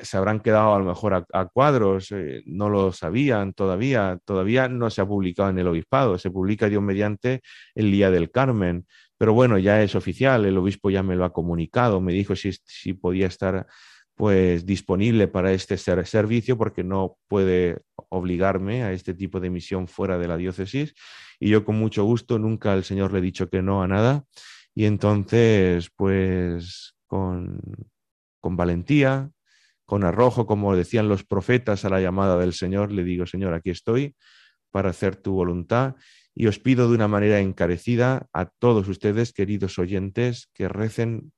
se 0.00 0.16
habrán 0.16 0.40
quedado 0.40 0.74
a 0.74 0.78
lo 0.80 0.84
mejor 0.84 1.26
a, 1.32 1.46
cuadros, 1.46 2.10
eh, 2.10 2.42
no 2.46 2.68
lo 2.68 2.92
sabían 2.92 3.52
todavía, 3.52 4.18
todavía 4.24 4.68
no 4.68 4.90
se 4.90 5.00
ha 5.00 5.06
publicado 5.06 5.50
en 5.50 5.60
el 5.60 5.68
obispado, 5.68 6.18
se 6.18 6.32
publica 6.32 6.68
Dios 6.68 6.82
mediante 6.82 7.40
el 7.76 7.92
Día 7.92 8.10
del 8.10 8.32
Carmen, 8.32 8.86
pero 9.16 9.32
bueno, 9.32 9.58
ya 9.58 9.80
es 9.80 9.94
oficial, 9.94 10.44
el 10.44 10.58
obispo 10.58 10.90
ya 10.90 11.04
me 11.04 11.14
lo 11.14 11.24
ha 11.24 11.32
comunicado, 11.32 12.00
me 12.00 12.12
dijo 12.12 12.34
si, 12.34 12.50
si 12.64 12.94
podía 12.94 13.28
estar 13.28 13.66
pues 14.22 14.64
disponible 14.64 15.26
para 15.26 15.50
este 15.50 15.76
servicio 15.76 16.56
porque 16.56 16.84
no 16.84 17.18
puede 17.26 17.80
obligarme 18.08 18.84
a 18.84 18.92
este 18.92 19.14
tipo 19.14 19.40
de 19.40 19.50
misión 19.50 19.88
fuera 19.88 20.16
de 20.16 20.28
la 20.28 20.36
diócesis. 20.36 20.94
Y 21.40 21.48
yo 21.48 21.64
con 21.64 21.74
mucho 21.74 22.04
gusto 22.04 22.38
nunca 22.38 22.72
al 22.72 22.84
Señor 22.84 23.12
le 23.12 23.18
he 23.18 23.20
dicho 23.20 23.50
que 23.50 23.62
no 23.62 23.82
a 23.82 23.88
nada. 23.88 24.24
Y 24.76 24.84
entonces 24.84 25.90
pues 25.96 26.94
con, 27.08 27.58
con 28.40 28.56
valentía, 28.56 29.28
con 29.86 30.04
arrojo, 30.04 30.46
como 30.46 30.76
decían 30.76 31.08
los 31.08 31.24
profetas 31.24 31.84
a 31.84 31.88
la 31.88 32.00
llamada 32.00 32.38
del 32.38 32.52
Señor, 32.52 32.92
le 32.92 33.02
digo, 33.02 33.26
Señor, 33.26 33.54
aquí 33.54 33.70
estoy 33.70 34.14
para 34.70 34.90
hacer 34.90 35.16
tu 35.16 35.32
voluntad 35.32 35.96
y 36.32 36.46
os 36.46 36.60
pido 36.60 36.88
de 36.88 36.94
una 36.94 37.08
manera 37.08 37.40
encarecida 37.40 38.28
a 38.32 38.46
todos 38.46 38.86
ustedes, 38.86 39.32
queridos 39.32 39.80
oyentes, 39.80 40.48
que 40.54 40.68
recen, 40.68 41.32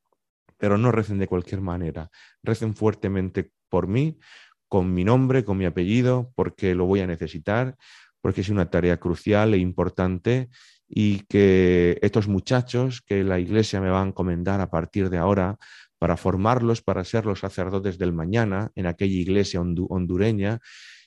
pero 0.64 0.78
no 0.78 0.90
recen 0.90 1.18
de 1.18 1.26
cualquier 1.26 1.60
manera, 1.60 2.10
recen 2.42 2.74
fuertemente 2.74 3.50
por 3.68 3.86
mí, 3.86 4.18
con 4.66 4.94
mi 4.94 5.04
nombre, 5.04 5.44
con 5.44 5.58
mi 5.58 5.66
apellido, 5.66 6.32
porque 6.34 6.74
lo 6.74 6.86
voy 6.86 7.00
a 7.00 7.06
necesitar, 7.06 7.76
porque 8.22 8.40
es 8.40 8.48
una 8.48 8.70
tarea 8.70 8.96
crucial 8.96 9.52
e 9.52 9.58
importante 9.58 10.48
y 10.88 11.18
que 11.26 11.98
estos 12.00 12.28
muchachos 12.28 13.02
que 13.02 13.24
la 13.24 13.38
Iglesia 13.38 13.78
me 13.78 13.90
va 13.90 14.00
a 14.00 14.06
encomendar 14.06 14.62
a 14.62 14.70
partir 14.70 15.10
de 15.10 15.18
ahora 15.18 15.58
para 15.98 16.16
formarlos 16.16 16.80
para 16.80 17.04
ser 17.04 17.26
los 17.26 17.40
sacerdotes 17.40 17.98
del 17.98 18.14
mañana 18.14 18.70
en 18.74 18.86
aquella 18.86 19.20
iglesia 19.20 19.60
hondureña 19.60 20.60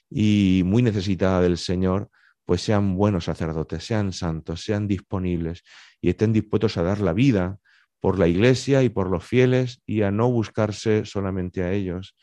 y 0.07 0.61
muy 0.65 0.83
necesitada 0.83 1.41
del 1.41 1.57
Señor, 1.57 2.11
pues 2.45 2.61
sean 2.61 2.95
buenos 2.95 3.25
sacerdotes, 3.25 3.83
sean 3.83 4.13
santos, 4.13 4.61
sean 4.63 4.87
disponibles 4.87 5.63
y 5.99 6.09
estén 6.09 6.31
dispuestos 6.31 6.77
a 6.77 6.83
dar 6.83 7.01
la 7.01 7.13
vida 7.13 7.59
por 7.99 8.19
la 8.19 8.27
iglesia 8.27 8.83
y 8.83 8.89
por 8.89 9.09
los 9.09 9.23
fieles 9.23 9.81
y 9.85 10.01
a 10.01 10.11
no 10.11 10.29
buscarse 10.31 11.05
solamente 11.05 11.63
a 11.63 11.71
ellos. 11.71 12.15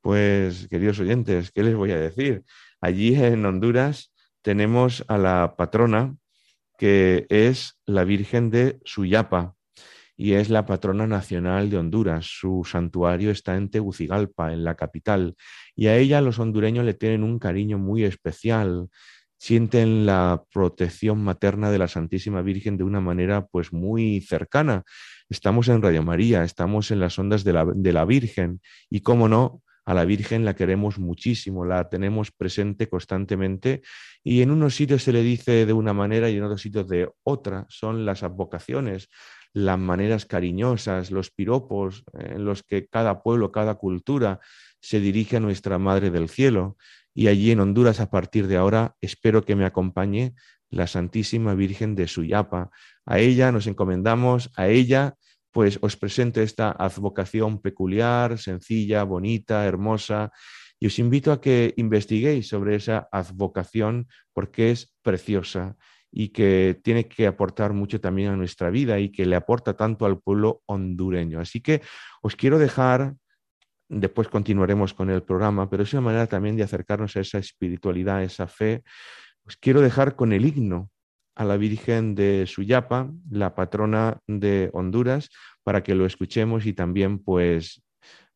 Pues, 0.00 0.68
queridos 0.68 0.98
oyentes, 1.00 1.52
¿qué 1.52 1.62
les 1.62 1.74
voy 1.74 1.92
a 1.92 1.98
decir? 1.98 2.44
Allí 2.80 3.14
en 3.14 3.44
Honduras 3.44 4.12
tenemos 4.42 5.04
a 5.08 5.18
la 5.18 5.54
patrona 5.56 6.16
que 6.78 7.26
es 7.28 7.78
la 7.84 8.04
Virgen 8.04 8.50
de 8.50 8.78
Suyapa 8.86 9.54
y 10.16 10.32
es 10.32 10.48
la 10.48 10.64
patrona 10.64 11.06
nacional 11.06 11.68
de 11.68 11.76
Honduras. 11.76 12.26
Su 12.26 12.62
santuario 12.64 13.30
está 13.30 13.56
en 13.56 13.70
Tegucigalpa, 13.70 14.52
en 14.52 14.64
la 14.64 14.74
capital, 14.74 15.34
y 15.74 15.88
a 15.88 15.96
ella 15.96 16.22
los 16.22 16.38
hondureños 16.38 16.84
le 16.84 16.94
tienen 16.94 17.22
un 17.22 17.38
cariño 17.38 17.78
muy 17.78 18.04
especial. 18.04 18.88
Sienten 19.42 20.04
la 20.04 20.44
protección 20.52 21.24
materna 21.24 21.70
de 21.70 21.78
la 21.78 21.88
Santísima 21.88 22.42
Virgen 22.42 22.76
de 22.76 22.84
una 22.84 23.00
manera 23.00 23.46
pues 23.46 23.72
muy 23.72 24.20
cercana. 24.20 24.84
Estamos 25.30 25.68
en 25.68 25.80
Radio 25.80 26.02
María, 26.02 26.44
estamos 26.44 26.90
en 26.90 27.00
las 27.00 27.18
ondas 27.18 27.42
de 27.42 27.54
la, 27.54 27.64
de 27.64 27.92
la 27.94 28.04
Virgen 28.04 28.60
y, 28.90 29.00
cómo 29.00 29.30
no, 29.30 29.62
a 29.86 29.94
la 29.94 30.04
Virgen 30.04 30.44
la 30.44 30.54
queremos 30.54 30.98
muchísimo, 30.98 31.64
la 31.64 31.88
tenemos 31.88 32.32
presente 32.32 32.90
constantemente 32.90 33.80
y 34.22 34.42
en 34.42 34.50
unos 34.50 34.74
sitios 34.74 35.04
se 35.04 35.12
le 35.14 35.22
dice 35.22 35.64
de 35.64 35.72
una 35.72 35.94
manera 35.94 36.28
y 36.28 36.36
en 36.36 36.42
otros 36.42 36.60
sitios 36.60 36.86
de 36.86 37.10
otra. 37.22 37.64
Son 37.70 38.04
las 38.04 38.22
advocaciones, 38.22 39.08
las 39.54 39.78
maneras 39.78 40.26
cariñosas, 40.26 41.10
los 41.10 41.30
piropos 41.30 42.04
en 42.12 42.44
los 42.44 42.62
que 42.62 42.88
cada 42.88 43.22
pueblo, 43.22 43.52
cada 43.52 43.76
cultura 43.76 44.38
se 44.80 45.00
dirige 45.00 45.38
a 45.38 45.40
nuestra 45.40 45.78
Madre 45.78 46.10
del 46.10 46.28
Cielo. 46.28 46.76
Y 47.14 47.28
allí 47.28 47.50
en 47.50 47.60
Honduras, 47.60 48.00
a 48.00 48.10
partir 48.10 48.46
de 48.46 48.56
ahora, 48.56 48.94
espero 49.00 49.44
que 49.44 49.56
me 49.56 49.64
acompañe 49.64 50.34
la 50.70 50.86
Santísima 50.86 51.54
Virgen 51.54 51.94
de 51.94 52.06
Suyapa. 52.06 52.70
A 53.04 53.18
ella 53.18 53.52
nos 53.52 53.66
encomendamos, 53.66 54.50
a 54.56 54.68
ella 54.68 55.16
pues 55.52 55.78
os 55.82 55.96
presento 55.96 56.40
esta 56.40 56.70
advocación 56.70 57.60
peculiar, 57.60 58.38
sencilla, 58.38 59.02
bonita, 59.02 59.66
hermosa, 59.66 60.30
y 60.78 60.86
os 60.86 60.98
invito 60.98 61.32
a 61.32 61.40
que 61.40 61.74
investiguéis 61.76 62.48
sobre 62.48 62.76
esa 62.76 63.08
advocación 63.12 64.08
porque 64.32 64.70
es 64.70 64.94
preciosa 65.02 65.76
y 66.10 66.28
que 66.28 66.80
tiene 66.82 67.06
que 67.06 67.26
aportar 67.26 67.72
mucho 67.72 68.00
también 68.00 68.30
a 68.30 68.36
nuestra 68.36 68.70
vida 68.70 68.98
y 68.98 69.10
que 69.10 69.26
le 69.26 69.36
aporta 69.36 69.76
tanto 69.76 70.06
al 70.06 70.20
pueblo 70.20 70.62
hondureño. 70.66 71.40
Así 71.40 71.60
que 71.60 71.82
os 72.22 72.34
quiero 72.34 72.58
dejar, 72.58 73.14
después 73.90 74.28
continuaremos 74.28 74.94
con 74.94 75.10
el 75.10 75.22
programa, 75.22 75.68
pero 75.68 75.82
es 75.82 75.92
una 75.92 76.02
manera 76.02 76.26
también 76.26 76.56
de 76.56 76.62
acercarnos 76.62 77.16
a 77.16 77.20
esa 77.20 77.38
espiritualidad, 77.38 78.18
a 78.18 78.22
esa 78.22 78.46
fe. 78.46 78.82
Os 79.44 79.56
quiero 79.56 79.80
dejar 79.80 80.14
con 80.14 80.32
el 80.32 80.46
himno 80.46 80.90
a 81.34 81.44
la 81.44 81.56
Virgen 81.56 82.14
de 82.14 82.46
Suyapa, 82.46 83.10
la 83.30 83.54
patrona 83.54 84.18
de 84.26 84.70
Honduras, 84.72 85.28
para 85.64 85.82
que 85.82 85.94
lo 85.94 86.06
escuchemos 86.06 86.66
y 86.66 86.72
también 86.72 87.18
pues 87.18 87.82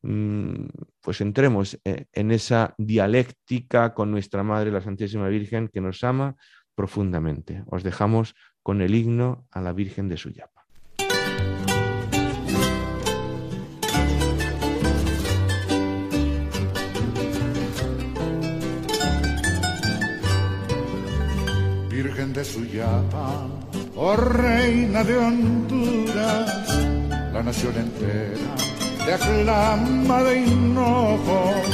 mm, 0.01 0.65
pues 1.01 1.21
entremos 1.21 1.79
eh, 1.85 2.05
en 2.11 2.31
esa 2.31 2.75
dialéctica 2.77 3.93
con 3.93 4.11
nuestra 4.11 4.43
Madre, 4.43 4.71
la 4.71 4.81
Santísima 4.81 5.29
Virgen, 5.29 5.69
que 5.69 5.81
nos 5.81 6.03
ama, 6.03 6.35
profundamente. 6.75 7.63
Os 7.67 7.83
dejamos 7.83 8.35
con 8.61 8.81
el 8.81 8.93
himno 8.93 9.47
a 9.51 9.61
la 9.61 9.71
Virgen 9.71 10.09
de 10.09 10.17
Suyapa. 10.17 10.64
Virgen 22.25 22.33
de 22.33 22.45
Suyapa, 22.45 23.47
oh 23.95 24.15
reina 24.15 25.03
de 25.03 25.17
Honduras, 25.17 26.67
la 27.33 27.43
nación 27.43 27.75
entera 27.77 28.55
te 29.05 29.13
aclama 29.13 30.23
de 30.23 30.41
hinojos 30.41 31.67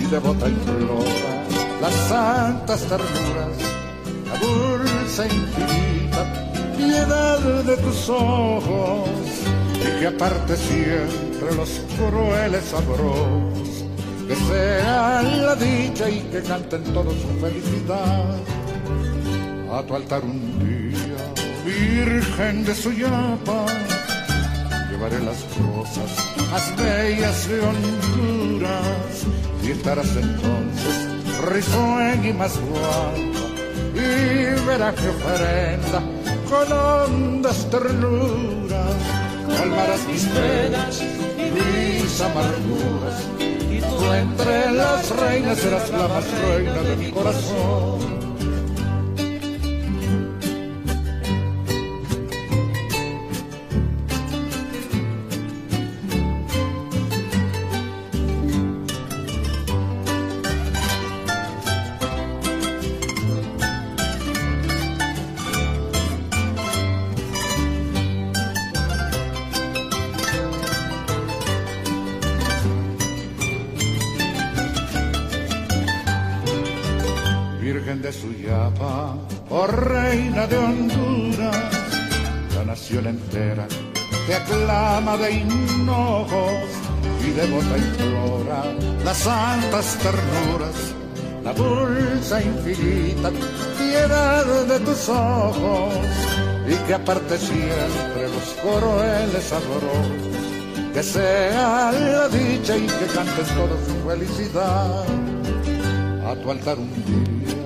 y 0.00 0.04
devota 0.06 0.48
implora 0.48 1.44
las 1.80 1.94
santas 2.08 2.80
ternuras 2.82 3.56
dulce 4.40 5.24
infinita 5.26 6.22
piedad 6.76 7.38
de 7.38 7.76
tus 7.76 8.08
ojos 8.08 9.08
y 9.74 10.00
que 10.00 10.06
aparte 10.08 10.56
siempre 10.56 11.54
los 11.54 11.80
crueles 11.96 12.74
abros 12.74 13.84
que 14.26 14.34
sea 14.34 15.22
la 15.22 15.54
dicha 15.54 16.10
y 16.10 16.20
que 16.32 16.42
canten 16.42 16.82
todos 16.92 17.14
su 17.14 17.28
felicidad 17.40 18.61
a 19.72 19.82
tu 19.82 19.94
altar 19.94 20.22
un 20.22 20.58
día 20.58 21.24
virgen 21.64 22.64
de 22.64 22.74
Suyapa 22.74 23.64
llevaré 24.90 25.18
las 25.20 25.38
cosas 25.56 26.10
más 26.50 26.76
bellas 26.76 27.48
de 27.48 27.60
Honduras 27.60 29.14
y 29.62 29.70
estarás 29.70 30.14
entonces 30.14 30.94
risueña 31.50 32.28
y 32.28 32.32
más 32.34 32.58
guapa 32.60 33.18
y 33.94 34.66
verá 34.66 34.94
que 34.94 35.08
ofrenda 35.08 36.00
con 36.50 36.72
hondas 36.72 37.70
ternuras 37.70 38.94
calmarás 39.56 40.06
mis 40.06 40.24
penas 40.24 41.02
y 41.02 41.50
mis 41.50 42.20
amarguras 42.20 43.18
y 43.70 43.80
tú 43.80 44.12
entre 44.12 44.72
las 44.72 45.08
reinas 45.16 45.58
serás 45.58 45.90
la 45.90 46.08
más 46.08 46.24
reina 46.42 46.82
de 46.82 46.96
mi 46.96 47.10
corazón 47.10 48.21
oh 79.62 79.66
reina 79.66 80.46
de 80.46 80.56
Honduras, 80.58 81.56
la 82.56 82.64
nación 82.64 83.06
entera 83.06 83.66
te 84.26 84.34
aclama 84.34 85.16
de 85.16 85.30
hinojos 85.30 86.68
y 87.24 87.30
de 87.30 87.46
bota 87.46 87.78
implora 87.78 88.64
las 89.04 89.18
santas 89.18 89.98
ternuras, 89.98 90.76
la 91.44 91.52
dulce 91.52 92.44
infinita 92.44 93.30
piedad 93.78 94.46
de 94.66 94.80
tus 94.80 95.08
ojos 95.08 95.94
y 96.68 96.74
que 96.86 96.94
aparte 96.94 97.38
siempre 97.38 98.22
los 98.34 98.48
coroeles 98.62 99.52
amorosos, 99.52 100.92
que 100.92 101.02
sea 101.02 101.92
la 101.92 102.28
dicha 102.28 102.76
y 102.76 102.86
que 102.86 103.06
cantes 103.14 103.48
toda 103.54 103.76
su 103.86 104.08
felicidad 104.08 105.04
a 106.26 106.34
tu 106.36 106.50
altar 106.50 106.78
un 106.78 106.90
día, 106.94 107.61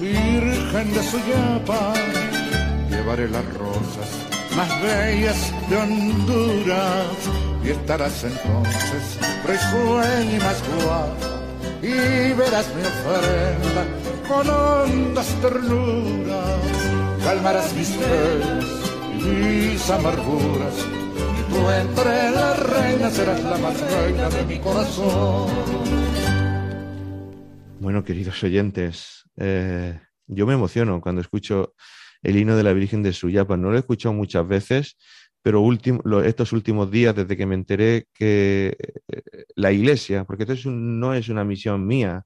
Virgen 0.00 0.94
de 0.94 1.02
Suyapa, 1.02 1.92
llevaré 2.88 3.28
las 3.28 3.44
rosas 3.52 4.08
más 4.56 4.82
bellas 4.82 5.52
de 5.68 5.76
Honduras 5.76 7.18
y 7.62 7.68
estarás 7.68 8.24
entonces 8.24 9.18
risueña 9.46 10.36
y 10.36 10.38
más 10.38 10.62
guapa 10.82 11.30
y 11.82 12.32
verás 12.32 12.66
mi 12.74 12.82
ofrenda 12.82 13.84
con 14.26 14.48
hondas 14.48 15.26
ternuras, 15.42 16.56
calmarás 17.22 17.70
mis 17.74 17.90
penas 17.90 18.64
y 19.18 19.22
mis 19.22 19.90
amarguras 19.90 20.76
y 21.38 21.52
tú 21.52 21.70
entre 21.70 22.30
las 22.30 22.58
reinas 22.58 23.12
serás 23.12 23.42
la 23.42 23.58
más 23.58 23.78
reina 23.78 24.30
de 24.30 24.44
mi 24.46 24.58
corazón. 24.60 25.50
Bueno, 27.80 28.04
queridos 28.04 28.44
oyentes, 28.44 29.24
eh, 29.38 29.98
yo 30.26 30.46
me 30.46 30.52
emociono 30.52 31.00
cuando 31.00 31.22
escucho 31.22 31.72
el 32.20 32.36
himno 32.36 32.54
de 32.54 32.62
la 32.62 32.74
Virgen 32.74 33.02
de 33.02 33.14
Suyapa. 33.14 33.56
No 33.56 33.70
lo 33.70 33.76
he 33.76 33.78
escuchado 33.78 34.12
muchas 34.12 34.46
veces, 34.46 34.98
pero 35.40 35.66
estos 36.22 36.52
últimos 36.52 36.90
días, 36.90 37.16
desde 37.16 37.38
que 37.38 37.46
me 37.46 37.54
enteré 37.54 38.04
que 38.12 38.76
eh, 39.08 39.22
la 39.56 39.72
Iglesia, 39.72 40.24
porque 40.24 40.42
esto 40.42 40.70
no 40.70 41.14
es 41.14 41.30
una 41.30 41.42
misión 41.42 41.86
mía, 41.86 42.24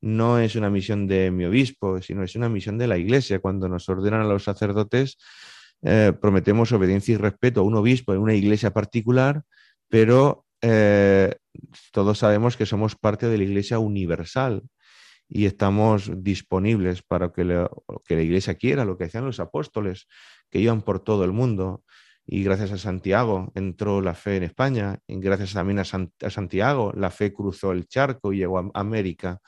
no 0.00 0.40
es 0.40 0.56
una 0.56 0.70
misión 0.70 1.06
de 1.06 1.30
mi 1.30 1.44
obispo, 1.44 2.02
sino 2.02 2.24
es 2.24 2.34
una 2.34 2.48
misión 2.48 2.76
de 2.76 2.88
la 2.88 2.98
Iglesia. 2.98 3.38
Cuando 3.38 3.68
nos 3.68 3.88
ordenan 3.88 4.22
a 4.22 4.24
los 4.24 4.42
sacerdotes, 4.42 5.18
eh, 5.82 6.14
prometemos 6.20 6.72
obediencia 6.72 7.14
y 7.14 7.16
respeto 7.16 7.60
a 7.60 7.62
un 7.62 7.76
obispo 7.76 8.12
en 8.12 8.18
una 8.18 8.34
iglesia 8.34 8.72
particular, 8.72 9.44
pero 9.88 10.46
todos 11.92 12.18
sabemos 12.18 12.56
que 12.56 12.66
somos 12.66 12.96
parte 12.96 13.28
de 13.28 13.38
la 13.38 13.44
Iglesia 13.44 13.78
universal 13.78 14.64
y 15.28 15.46
estamos 15.46 16.10
disponibles 16.22 17.02
para 17.02 17.32
que, 17.32 17.66
que 18.04 18.16
la 18.16 18.22
Iglesia 18.22 18.54
quiera, 18.54 18.84
lo 18.84 18.96
que 18.96 19.04
decían 19.04 19.26
los 19.26 19.40
apóstoles, 19.40 20.06
que 20.50 20.60
iban 20.60 20.82
por 20.82 21.00
todo 21.00 21.24
el 21.24 21.32
mundo. 21.32 21.82
Y 22.24 22.42
gracias 22.42 22.72
a 22.72 22.78
Santiago 22.78 23.52
entró 23.54 24.00
la 24.00 24.14
fe 24.14 24.36
en 24.36 24.42
España, 24.44 24.98
y 25.06 25.18
gracias 25.20 25.52
también 25.52 25.78
a, 25.78 25.84
Santiago 25.84 26.92
la 26.94 27.10
fe 27.10 27.32
cruzó 27.32 27.72
el 27.72 27.86
charco 27.86 28.32
y 28.32 28.38
llegó 28.38 28.58
a 28.58 28.70
América, 28.74 29.40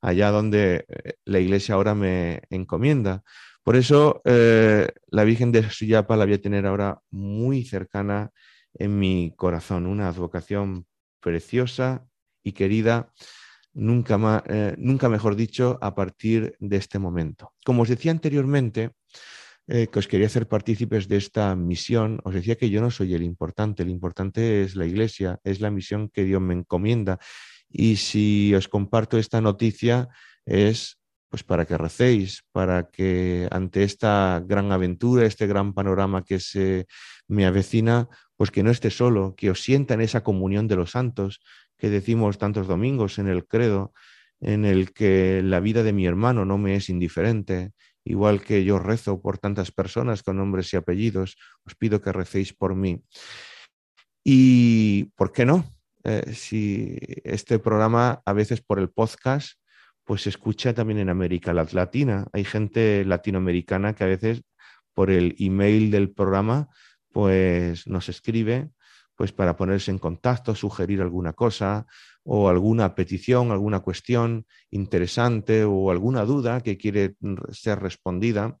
allá 0.00 0.30
donde 0.30 0.86
eh, 0.88 1.14
la 1.24 1.40
Iglesia 1.40 1.74
ahora 1.74 1.94
me 1.94 2.42
encomienda. 2.50 3.22
Por 3.62 3.76
eso 3.76 4.22
eh, 4.24 4.88
la 5.08 5.24
Virgen 5.24 5.52
de 5.52 5.68
Suyapa 5.70 6.16
la 6.16 6.24
voy 6.24 6.34
a 6.34 6.40
tener 6.40 6.66
ahora 6.66 7.00
muy 7.10 7.64
cercana 7.64 8.30
en 8.74 8.98
mi 8.98 9.34
corazón, 9.36 9.86
una 9.86 10.08
advocación 10.08 10.86
preciosa 11.20 12.06
y 12.42 12.52
querida 12.52 13.12
nunca, 13.72 14.42
eh, 14.46 14.74
nunca 14.78 15.08
mejor 15.08 15.36
dicho, 15.36 15.78
a 15.80 15.94
partir 15.94 16.54
de 16.58 16.76
este 16.76 16.98
momento. 16.98 17.52
Como 17.64 17.82
os 17.82 17.88
decía 17.88 18.10
anteriormente, 18.10 18.92
eh, 19.66 19.86
que 19.86 19.98
os 19.98 20.08
quería 20.08 20.26
hacer 20.26 20.48
partícipes 20.48 21.06
de 21.06 21.16
esta 21.16 21.54
misión, 21.54 22.20
os 22.24 22.34
decía 22.34 22.56
que 22.56 22.70
yo 22.70 22.80
no 22.80 22.90
soy 22.90 23.14
el 23.14 23.22
importante, 23.22 23.82
el 23.82 23.90
importante 23.90 24.62
es 24.62 24.74
la 24.74 24.86
Iglesia, 24.86 25.38
es 25.44 25.60
la 25.60 25.70
misión 25.70 26.08
que 26.08 26.24
Dios 26.24 26.40
me 26.40 26.54
encomienda. 26.54 27.18
Y 27.68 27.96
si 27.96 28.52
os 28.54 28.66
comparto 28.68 29.16
esta 29.16 29.40
noticia 29.40 30.08
es 30.44 31.00
pues 31.30 31.44
para 31.44 31.64
que 31.64 31.78
recéis, 31.78 32.42
para 32.50 32.90
que 32.90 33.46
ante 33.52 33.84
esta 33.84 34.42
gran 34.44 34.72
aventura, 34.72 35.24
este 35.24 35.46
gran 35.46 35.72
panorama 35.72 36.24
que 36.24 36.40
se 36.40 36.86
me 37.28 37.46
avecina, 37.46 38.08
pues 38.40 38.50
que 38.50 38.62
no 38.62 38.70
esté 38.70 38.88
solo, 38.88 39.34
que 39.36 39.50
os 39.50 39.60
sienta 39.60 39.92
en 39.92 40.00
esa 40.00 40.22
comunión 40.22 40.66
de 40.66 40.74
los 40.74 40.92
santos, 40.92 41.42
que 41.76 41.90
decimos 41.90 42.38
tantos 42.38 42.66
domingos 42.66 43.18
en 43.18 43.28
el 43.28 43.46
credo, 43.46 43.92
en 44.40 44.64
el 44.64 44.94
que 44.94 45.42
la 45.44 45.60
vida 45.60 45.82
de 45.82 45.92
mi 45.92 46.06
hermano 46.06 46.46
no 46.46 46.56
me 46.56 46.74
es 46.74 46.88
indiferente, 46.88 47.72
igual 48.02 48.40
que 48.40 48.64
yo 48.64 48.78
rezo 48.78 49.20
por 49.20 49.36
tantas 49.36 49.72
personas 49.72 50.22
con 50.22 50.38
nombres 50.38 50.72
y 50.72 50.78
apellidos, 50.78 51.36
os 51.66 51.74
pido 51.74 52.00
que 52.00 52.12
recéis 52.12 52.54
por 52.54 52.74
mí. 52.74 53.02
Y, 54.24 55.12
¿por 55.16 55.32
qué 55.32 55.44
no? 55.44 55.66
Eh, 56.04 56.32
si 56.32 56.96
este 57.24 57.58
programa 57.58 58.22
a 58.24 58.32
veces 58.32 58.62
por 58.62 58.78
el 58.78 58.88
podcast, 58.88 59.58
pues 60.02 60.22
se 60.22 60.30
escucha 60.30 60.72
también 60.72 61.00
en 61.00 61.10
América 61.10 61.52
Latina. 61.52 62.26
Hay 62.32 62.44
gente 62.44 63.04
latinoamericana 63.04 63.94
que 63.94 64.04
a 64.04 64.06
veces 64.06 64.40
por 64.94 65.10
el 65.10 65.36
email 65.38 65.90
del 65.90 66.10
programa, 66.10 66.70
pues 67.12 67.86
nos 67.86 68.08
escribe 68.08 68.70
pues 69.20 69.32
para 69.32 69.54
ponerse 69.54 69.90
en 69.90 69.98
contacto, 69.98 70.54
sugerir 70.54 71.02
alguna 71.02 71.34
cosa 71.34 71.86
o 72.22 72.48
alguna 72.48 72.94
petición, 72.94 73.50
alguna 73.50 73.80
cuestión 73.80 74.46
interesante 74.70 75.64
o 75.64 75.90
alguna 75.90 76.24
duda 76.24 76.62
que 76.62 76.78
quiere 76.78 77.16
ser 77.52 77.80
respondida, 77.80 78.56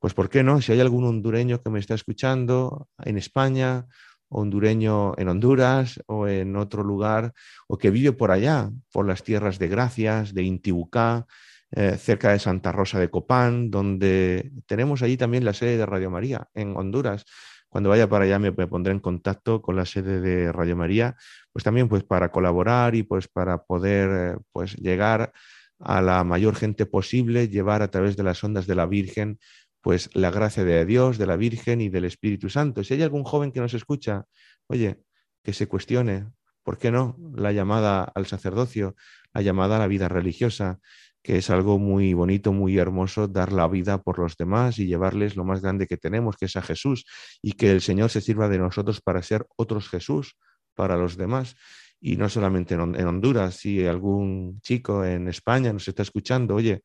pues 0.00 0.12
¿por 0.12 0.28
qué 0.28 0.42
no? 0.42 0.60
Si 0.60 0.72
hay 0.72 0.80
algún 0.80 1.04
hondureño 1.04 1.62
que 1.62 1.70
me 1.70 1.78
está 1.78 1.94
escuchando 1.94 2.88
en 3.04 3.16
España, 3.16 3.86
hondureño 4.28 5.14
en 5.18 5.28
Honduras 5.28 6.00
o 6.06 6.26
en 6.26 6.56
otro 6.56 6.82
lugar, 6.82 7.32
o 7.68 7.78
que 7.78 7.90
vive 7.90 8.10
por 8.10 8.32
allá, 8.32 8.70
por 8.92 9.06
las 9.06 9.22
tierras 9.22 9.60
de 9.60 9.68
Gracias, 9.68 10.34
de 10.34 10.42
Intibucá, 10.42 11.26
eh, 11.70 11.96
cerca 11.96 12.32
de 12.32 12.40
Santa 12.40 12.72
Rosa 12.72 12.98
de 12.98 13.08
Copán, 13.08 13.70
donde 13.70 14.50
tenemos 14.66 15.02
allí 15.02 15.16
también 15.16 15.44
la 15.44 15.54
sede 15.54 15.76
de 15.76 15.86
Radio 15.86 16.10
María, 16.10 16.48
en 16.54 16.76
Honduras 16.76 17.24
cuando 17.72 17.88
vaya 17.88 18.06
para 18.06 18.26
allá 18.26 18.38
me, 18.38 18.52
pondré 18.52 18.92
en 18.92 19.00
contacto 19.00 19.62
con 19.62 19.76
la 19.76 19.86
sede 19.86 20.20
de 20.20 20.52
Radio 20.52 20.76
María, 20.76 21.16
pues 21.52 21.64
también 21.64 21.88
pues 21.88 22.04
para 22.04 22.30
colaborar 22.30 22.94
y 22.94 23.02
pues 23.02 23.28
para 23.28 23.64
poder 23.64 24.34
eh, 24.34 24.38
pues 24.52 24.76
llegar 24.76 25.32
a 25.78 26.02
la 26.02 26.22
mayor 26.22 26.54
gente 26.54 26.84
posible, 26.84 27.48
llevar 27.48 27.80
a 27.80 27.90
través 27.90 28.14
de 28.14 28.24
las 28.24 28.44
ondas 28.44 28.66
de 28.66 28.74
la 28.74 28.84
Virgen 28.84 29.38
pues 29.80 30.10
la 30.12 30.30
gracia 30.30 30.64
de 30.64 30.84
Dios, 30.84 31.16
de 31.16 31.24
la 31.24 31.36
Virgen 31.36 31.80
y 31.80 31.88
del 31.88 32.04
Espíritu 32.04 32.50
Santo. 32.50 32.84
Si 32.84 32.92
hay 32.92 33.02
algún 33.02 33.24
joven 33.24 33.52
que 33.52 33.60
nos 33.60 33.72
escucha, 33.72 34.26
oye, 34.66 35.00
que 35.42 35.54
se 35.54 35.66
cuestione, 35.66 36.26
¿por 36.62 36.76
qué 36.76 36.90
no? 36.90 37.16
La 37.34 37.52
llamada 37.52 38.04
al 38.04 38.26
sacerdocio, 38.26 38.96
la 39.32 39.40
llamada 39.40 39.76
a 39.76 39.78
la 39.78 39.86
vida 39.86 40.08
religiosa, 40.08 40.78
que 41.22 41.36
es 41.36 41.50
algo 41.50 41.78
muy 41.78 42.14
bonito, 42.14 42.52
muy 42.52 42.78
hermoso, 42.78 43.28
dar 43.28 43.52
la 43.52 43.68
vida 43.68 44.02
por 44.02 44.18
los 44.18 44.36
demás 44.36 44.78
y 44.78 44.86
llevarles 44.86 45.36
lo 45.36 45.44
más 45.44 45.62
grande 45.62 45.86
que 45.86 45.96
tenemos, 45.96 46.36
que 46.36 46.46
es 46.46 46.56
a 46.56 46.62
Jesús, 46.62 47.06
y 47.40 47.52
que 47.52 47.70
el 47.70 47.80
Señor 47.80 48.10
se 48.10 48.20
sirva 48.20 48.48
de 48.48 48.58
nosotros 48.58 49.00
para 49.00 49.22
ser 49.22 49.46
otros 49.56 49.88
Jesús 49.88 50.36
para 50.74 50.96
los 50.96 51.16
demás. 51.16 51.54
Y 52.00 52.16
no 52.16 52.28
solamente 52.28 52.74
en 52.74 53.06
Honduras, 53.06 53.54
si 53.54 53.86
algún 53.86 54.60
chico 54.60 55.04
en 55.04 55.28
España 55.28 55.72
nos 55.72 55.86
está 55.86 56.02
escuchando, 56.02 56.56
oye, 56.56 56.82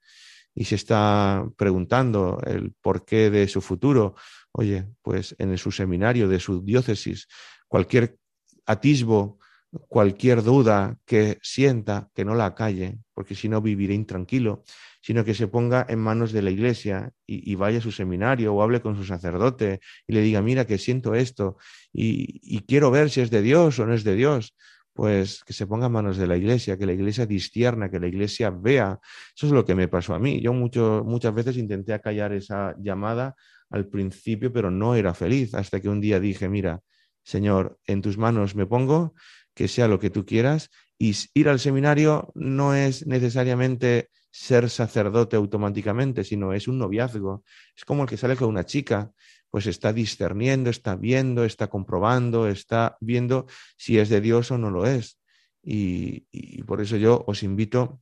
y 0.53 0.65
se 0.65 0.75
está 0.75 1.47
preguntando 1.55 2.39
el 2.45 2.73
porqué 2.81 3.29
de 3.29 3.47
su 3.47 3.61
futuro, 3.61 4.15
oye, 4.51 4.87
pues 5.01 5.35
en 5.39 5.57
su 5.57 5.71
seminario 5.71 6.27
de 6.27 6.39
su 6.39 6.63
diócesis, 6.63 7.27
cualquier 7.67 8.17
atisbo 8.65 9.39
cualquier 9.87 10.43
duda 10.43 10.97
que 11.05 11.39
sienta, 11.41 12.09
que 12.13 12.25
no 12.25 12.35
la 12.35 12.55
calle, 12.55 12.99
porque 13.13 13.35
si 13.35 13.49
no 13.49 13.61
viviré 13.61 13.93
intranquilo, 13.93 14.63
sino 15.01 15.23
que 15.23 15.33
se 15.33 15.47
ponga 15.47 15.85
en 15.87 15.99
manos 15.99 16.31
de 16.31 16.41
la 16.41 16.51
iglesia 16.51 17.11
y, 17.25 17.55
vaya 17.55 17.79
a 17.79 17.81
su 17.81 17.91
seminario 17.91 18.53
o 18.53 18.61
hable 18.61 18.81
con 18.81 18.95
su 18.95 19.05
sacerdote 19.05 19.79
y 20.07 20.13
le 20.13 20.21
diga, 20.21 20.41
mira, 20.41 20.65
que 20.65 20.77
siento 20.77 21.15
esto 21.15 21.57
y, 21.93 22.61
quiero 22.61 22.91
ver 22.91 23.09
si 23.09 23.21
es 23.21 23.29
de 23.29 23.41
Dios 23.41 23.79
o 23.79 23.85
no 23.85 23.93
es 23.93 24.03
de 24.03 24.15
Dios. 24.15 24.55
Pues 24.93 25.43
que 25.43 25.53
se 25.53 25.67
ponga 25.67 25.85
en 25.85 25.91
manos 25.91 26.17
de 26.17 26.25
la 26.25 26.37
iglesia, 26.37 26.75
que 26.75 26.87
la 26.87 26.93
iglesia 26.93 27.27
distierna, 27.27 27.91
que 27.91 27.99
la 27.99 28.07
iglesia 28.07 28.49
vea. 28.49 28.99
Eso 29.35 29.45
es 29.45 29.51
lo 29.51 29.63
que 29.63 29.75
me 29.75 29.87
pasó 29.87 30.15
a 30.15 30.19
mí. 30.19 30.41
Yo 30.41 30.53
mucho, 30.53 31.03
muchas 31.05 31.35
veces 31.35 31.55
intenté 31.55 31.93
acallar 31.93 32.33
esa 32.33 32.75
llamada 32.79 33.35
al 33.69 33.87
principio, 33.87 34.51
pero 34.51 34.71
no 34.71 34.95
era 34.95 35.13
feliz, 35.13 35.53
hasta 35.53 35.79
que 35.79 35.87
un 35.87 36.01
día 36.01 36.19
dije, 36.19 36.49
mira, 36.49 36.81
Señor, 37.27 37.77
en 37.85 38.01
tus 38.01 38.17
manos 38.17 38.55
me 38.55 38.65
pongo 38.65 39.13
que 39.57 39.67
sea 39.67 39.87
lo 39.87 39.99
que 39.99 40.11
tú 40.11 40.23
quieras. 40.23 40.69
Y 40.99 41.15
ir 41.33 41.49
al 41.49 41.59
seminario 41.59 42.31
no 42.35 42.75
es 42.75 43.07
necesariamente 43.07 44.09
ser 44.29 44.69
sacerdote 44.69 45.35
automáticamente, 45.35 46.23
sino 46.23 46.53
es 46.53 46.67
un 46.67 46.77
noviazgo. 46.77 47.43
Es 47.75 47.83
como 47.83 48.03
el 48.03 48.09
que 48.09 48.17
sale 48.17 48.35
con 48.35 48.49
una 48.49 48.67
chica, 48.67 49.11
pues 49.49 49.65
está 49.65 49.93
discerniendo, 49.93 50.69
está 50.69 50.95
viendo, 50.95 51.43
está 51.43 51.71
comprobando, 51.71 52.47
está 52.47 52.97
viendo 53.01 53.47
si 53.77 53.97
es 53.97 54.09
de 54.09 54.21
Dios 54.21 54.51
o 54.51 54.59
no 54.59 54.69
lo 54.69 54.85
es. 54.85 55.19
Y, 55.63 56.21
por 56.67 56.79
eso 56.79 56.95
yo 56.95 57.23
os 57.25 57.41
invito, 57.41 57.99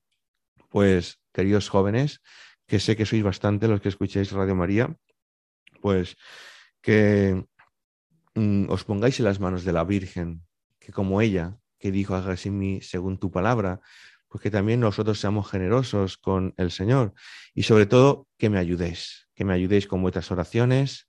pues, 0.69 1.21
queridos 1.31 1.69
jóvenes, 1.69 2.19
que 2.67 2.81
sé 2.81 2.97
que 2.97 3.05
sois 3.05 3.23
bastante 3.23 3.69
los 3.69 3.79
que 3.79 3.89
escucháis 3.89 4.33
Radio 4.33 4.55
María, 4.55 4.93
pues 5.79 6.17
que 6.81 7.45
mm, 8.35 8.69
os 8.69 8.83
pongáis 8.83 9.19
en 9.19 9.25
las 9.25 9.39
manos 9.39 9.63
de 9.63 9.71
la 9.71 9.85
Virgen, 9.85 10.45
que 10.85 10.91
como 10.91 11.19
ella, 11.19 11.57
que 11.79 11.91
dijo, 11.91 12.13
hágase 12.13 12.49
en 12.49 12.59
mí 12.59 12.79
según 12.81 13.17
tu 13.17 13.31
palabra, 13.31 13.81
pues 14.27 14.43
que 14.43 14.51
también 14.51 14.79
nosotros 14.79 15.19
seamos 15.19 15.49
generosos 15.49 16.17
con 16.17 16.53
el 16.57 16.69
Señor 16.69 17.15
y 17.55 17.63
sobre 17.63 17.87
todo 17.87 18.27
que 18.37 18.51
me 18.51 18.59
ayudéis, 18.59 19.27
que 19.33 19.45
me 19.45 19.53
ayudéis 19.53 19.87
con 19.87 20.03
vuestras 20.03 20.29
oraciones, 20.29 21.07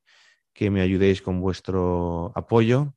que 0.54 0.70
me 0.70 0.80
ayudéis 0.80 1.20
con 1.20 1.42
vuestro 1.42 2.32
apoyo 2.34 2.94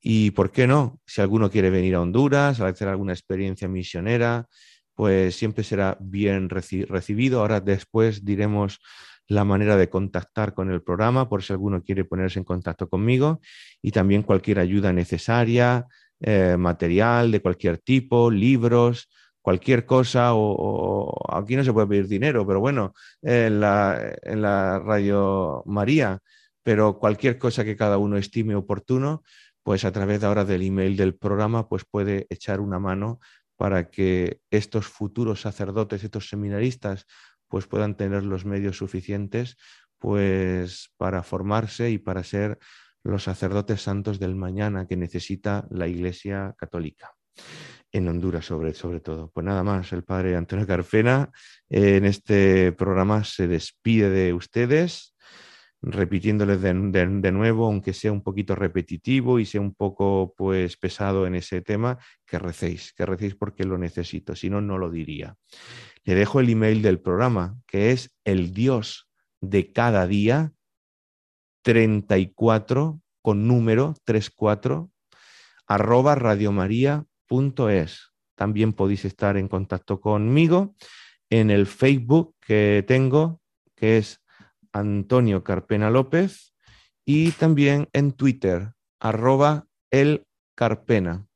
y, 0.00 0.30
¿por 0.30 0.50
qué 0.50 0.66
no? 0.66 0.98
Si 1.06 1.20
alguno 1.20 1.50
quiere 1.50 1.68
venir 1.68 1.94
a 1.94 2.00
Honduras, 2.00 2.60
a 2.60 2.68
hacer 2.68 2.88
alguna 2.88 3.12
experiencia 3.12 3.68
misionera, 3.68 4.48
pues 4.94 5.36
siempre 5.36 5.62
será 5.62 5.98
bien 6.00 6.48
recibido. 6.48 7.40
Ahora 7.40 7.60
después 7.60 8.24
diremos 8.24 8.80
la 9.26 9.44
manera 9.44 9.76
de 9.76 9.90
contactar 9.90 10.54
con 10.54 10.70
el 10.70 10.82
programa 10.82 11.28
por 11.28 11.42
si 11.42 11.52
alguno 11.52 11.82
quiere 11.82 12.04
ponerse 12.04 12.38
en 12.38 12.44
contacto 12.44 12.88
conmigo 12.88 13.40
y 13.82 13.90
también 13.90 14.22
cualquier 14.22 14.58
ayuda 14.58 14.92
necesaria, 14.92 15.86
eh, 16.20 16.56
material 16.58 17.30
de 17.30 17.40
cualquier 17.40 17.78
tipo, 17.78 18.30
libros, 18.30 19.08
cualquier 19.42 19.84
cosa, 19.84 20.34
o, 20.34 21.12
aquí 21.30 21.56
no 21.56 21.64
se 21.64 21.72
puede 21.72 21.86
pedir 21.86 22.08
dinero, 22.08 22.46
pero 22.46 22.60
bueno, 22.60 22.94
en 23.22 23.60
la, 23.60 24.16
en 24.22 24.42
la 24.42 24.78
Radio 24.78 25.62
María, 25.66 26.20
pero 26.62 26.98
cualquier 26.98 27.38
cosa 27.38 27.64
que 27.64 27.76
cada 27.76 27.98
uno 27.98 28.16
estime 28.16 28.54
oportuno, 28.54 29.22
pues 29.62 29.84
a 29.84 29.92
través 29.92 30.20
de 30.20 30.26
ahora 30.26 30.44
del 30.44 30.62
email 30.62 30.96
del 30.96 31.14
programa, 31.14 31.68
pues 31.68 31.84
puede 31.84 32.26
echar 32.30 32.60
una 32.60 32.78
mano 32.78 33.20
para 33.56 33.90
que 33.90 34.40
estos 34.50 34.86
futuros 34.86 35.42
sacerdotes, 35.42 36.04
estos 36.04 36.28
seminaristas, 36.28 37.06
pues 37.48 37.66
puedan 37.66 37.96
tener 37.96 38.24
los 38.24 38.44
medios 38.44 38.78
suficientes 38.78 39.56
pues 39.98 40.90
para 40.96 41.22
formarse 41.22 41.90
y 41.90 41.98
para 41.98 42.24
ser 42.24 42.58
los 43.04 43.22
sacerdotes 43.22 43.82
santos 43.82 44.18
del 44.18 44.34
mañana 44.34 44.86
que 44.86 44.96
necesita 44.96 45.66
la 45.70 45.86
Iglesia 45.86 46.54
Católica 46.58 47.14
en 47.92 48.08
Honduras 48.08 48.44
sobre, 48.44 48.74
sobre 48.74 49.00
todo. 49.00 49.30
Pues 49.32 49.46
nada 49.46 49.62
más, 49.62 49.92
el 49.92 50.02
padre 50.02 50.34
Antonio 50.34 50.66
Carpena 50.66 51.30
en 51.68 52.04
este 52.04 52.72
programa 52.72 53.22
se 53.22 53.46
despide 53.46 54.10
de 54.10 54.32
ustedes 54.32 55.14
repitiéndoles 55.86 56.62
de, 56.62 57.32
nuevo, 57.32 57.66
aunque 57.66 57.92
sea 57.92 58.10
un 58.10 58.22
poquito 58.22 58.54
repetitivo 58.54 59.38
y 59.38 59.44
sea 59.44 59.60
un 59.60 59.74
poco 59.74 60.34
pues 60.36 60.76
pesado 60.76 61.26
en 61.26 61.34
ese 61.34 61.60
tema, 61.60 61.98
que 62.26 62.38
recéis, 62.38 62.92
que 62.94 63.04
recéis 63.04 63.34
porque 63.34 63.64
lo 63.64 63.76
necesito, 63.76 64.34
si 64.34 64.48
no, 64.48 64.60
no 64.60 64.78
lo 64.78 64.90
diría. 64.90 65.36
Le 66.04 66.14
dejo 66.14 66.40
el 66.40 66.48
email 66.48 66.82
del 66.82 67.00
programa, 67.00 67.58
que 67.66 67.90
es 67.90 68.14
el 68.24 68.52
Dios 68.52 69.10
de 69.40 69.72
cada 69.72 70.06
día 70.06 70.52
34 71.64 73.00
con 73.22 73.48
número 73.48 73.94
34 74.04 74.90
arroba 75.66 76.14
radiomaria.es. 76.14 78.12
También 78.36 78.72
podéis 78.74 79.04
estar 79.06 79.36
en 79.36 79.48
contacto 79.48 80.00
conmigo 80.00 80.74
en 81.30 81.50
el 81.50 81.66
Facebook 81.66 82.34
que 82.40 82.84
tengo, 82.86 83.40
que 83.74 83.96
es 83.96 84.20
Antonio 84.72 85.42
Carpena 85.42 85.88
López, 85.88 86.54
y 87.06 87.32
también 87.32 87.88
en 87.92 88.12
Twitter, 88.12 88.72
arroba 89.00 89.66
el 89.90 90.26
Carpena. 90.54 91.26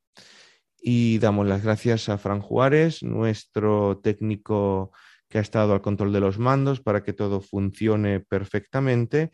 Y 0.80 1.18
damos 1.18 1.46
las 1.46 1.62
gracias 1.62 2.08
a 2.08 2.18
Fran 2.18 2.40
Juárez, 2.40 3.02
nuestro 3.02 3.98
técnico 4.02 4.92
que 5.28 5.38
ha 5.38 5.42
estado 5.42 5.72
al 5.72 5.82
control 5.82 6.12
de 6.12 6.20
los 6.20 6.38
mandos 6.38 6.80
para 6.80 7.02
que 7.02 7.12
todo 7.12 7.40
funcione 7.40 8.20
perfectamente. 8.20 9.30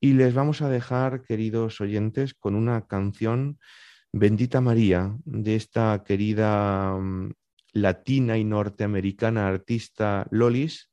Y 0.00 0.12
les 0.12 0.34
vamos 0.34 0.62
a 0.62 0.68
dejar, 0.68 1.22
queridos 1.22 1.80
oyentes, 1.80 2.34
con 2.34 2.54
una 2.54 2.86
canción, 2.86 3.58
Bendita 4.12 4.60
María, 4.60 5.16
de 5.24 5.56
esta 5.56 6.02
querida 6.04 6.96
mm, 6.96 7.32
latina 7.72 8.38
y 8.38 8.44
norteamericana 8.44 9.48
artista 9.48 10.26
Lolis, 10.30 10.90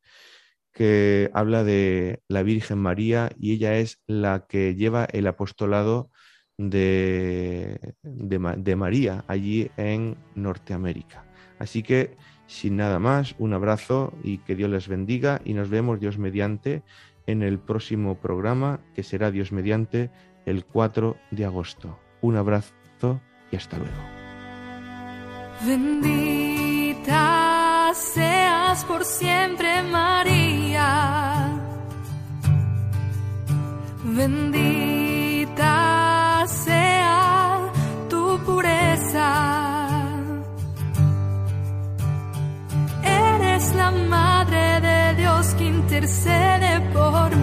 que 0.74 1.30
habla 1.34 1.64
de 1.64 2.22
la 2.28 2.44
Virgen 2.44 2.80
María 2.80 3.32
y 3.38 3.54
ella 3.54 3.78
es 3.78 4.02
la 4.08 4.46
que 4.48 4.76
lleva 4.76 5.06
el 5.06 5.28
apostolado 5.28 6.10
de, 6.58 7.96
de, 8.02 8.76
María 8.76 9.24
allí 9.28 9.70
en 9.78 10.18
Norteamérica. 10.36 11.26
Así 11.60 11.84
que, 11.84 12.18
sin 12.48 12.78
nada 12.78 13.00
más, 13.00 13.36
un 13.38 13.54
abrazo 13.54 14.14
y 14.24 14.40
que 14.40 14.56
Dios 14.56 14.70
les 14.70 14.88
bendiga 14.88 15.42
y 15.46 15.54
nos 15.54 15.70
vemos 15.70 16.00
Dios 16.00 16.18
mediante 16.18 16.84
en 17.28 17.44
el 17.44 17.60
próximo 17.60 18.16
programa 18.16 18.80
que 18.96 19.04
será 19.04 19.32
Dios 19.32 19.52
mediante 19.52 20.12
el 20.46 20.66
4 20.66 21.16
de 21.32 21.46
agosto. 21.46 22.00
Un 22.22 22.38
abrazo 22.38 23.22
y 23.52 23.56
hasta 23.56 23.78
luego. 23.78 23.94
Bendita 25.66 27.44
seas 27.94 28.84
por 28.86 29.06
siempre, 29.06 29.84
María. 29.84 31.60
Bendita 34.04 35.64
sea 36.48 37.72
tu 38.10 38.40
pureza. 38.46 40.10
Eres 43.04 43.76
la 43.76 43.92
madre 43.92 44.82
de 44.82 45.16
Dios 45.16 45.54
que 45.56 45.66
intercede 45.66 46.73
por 46.94 47.36
mí. 47.38 47.43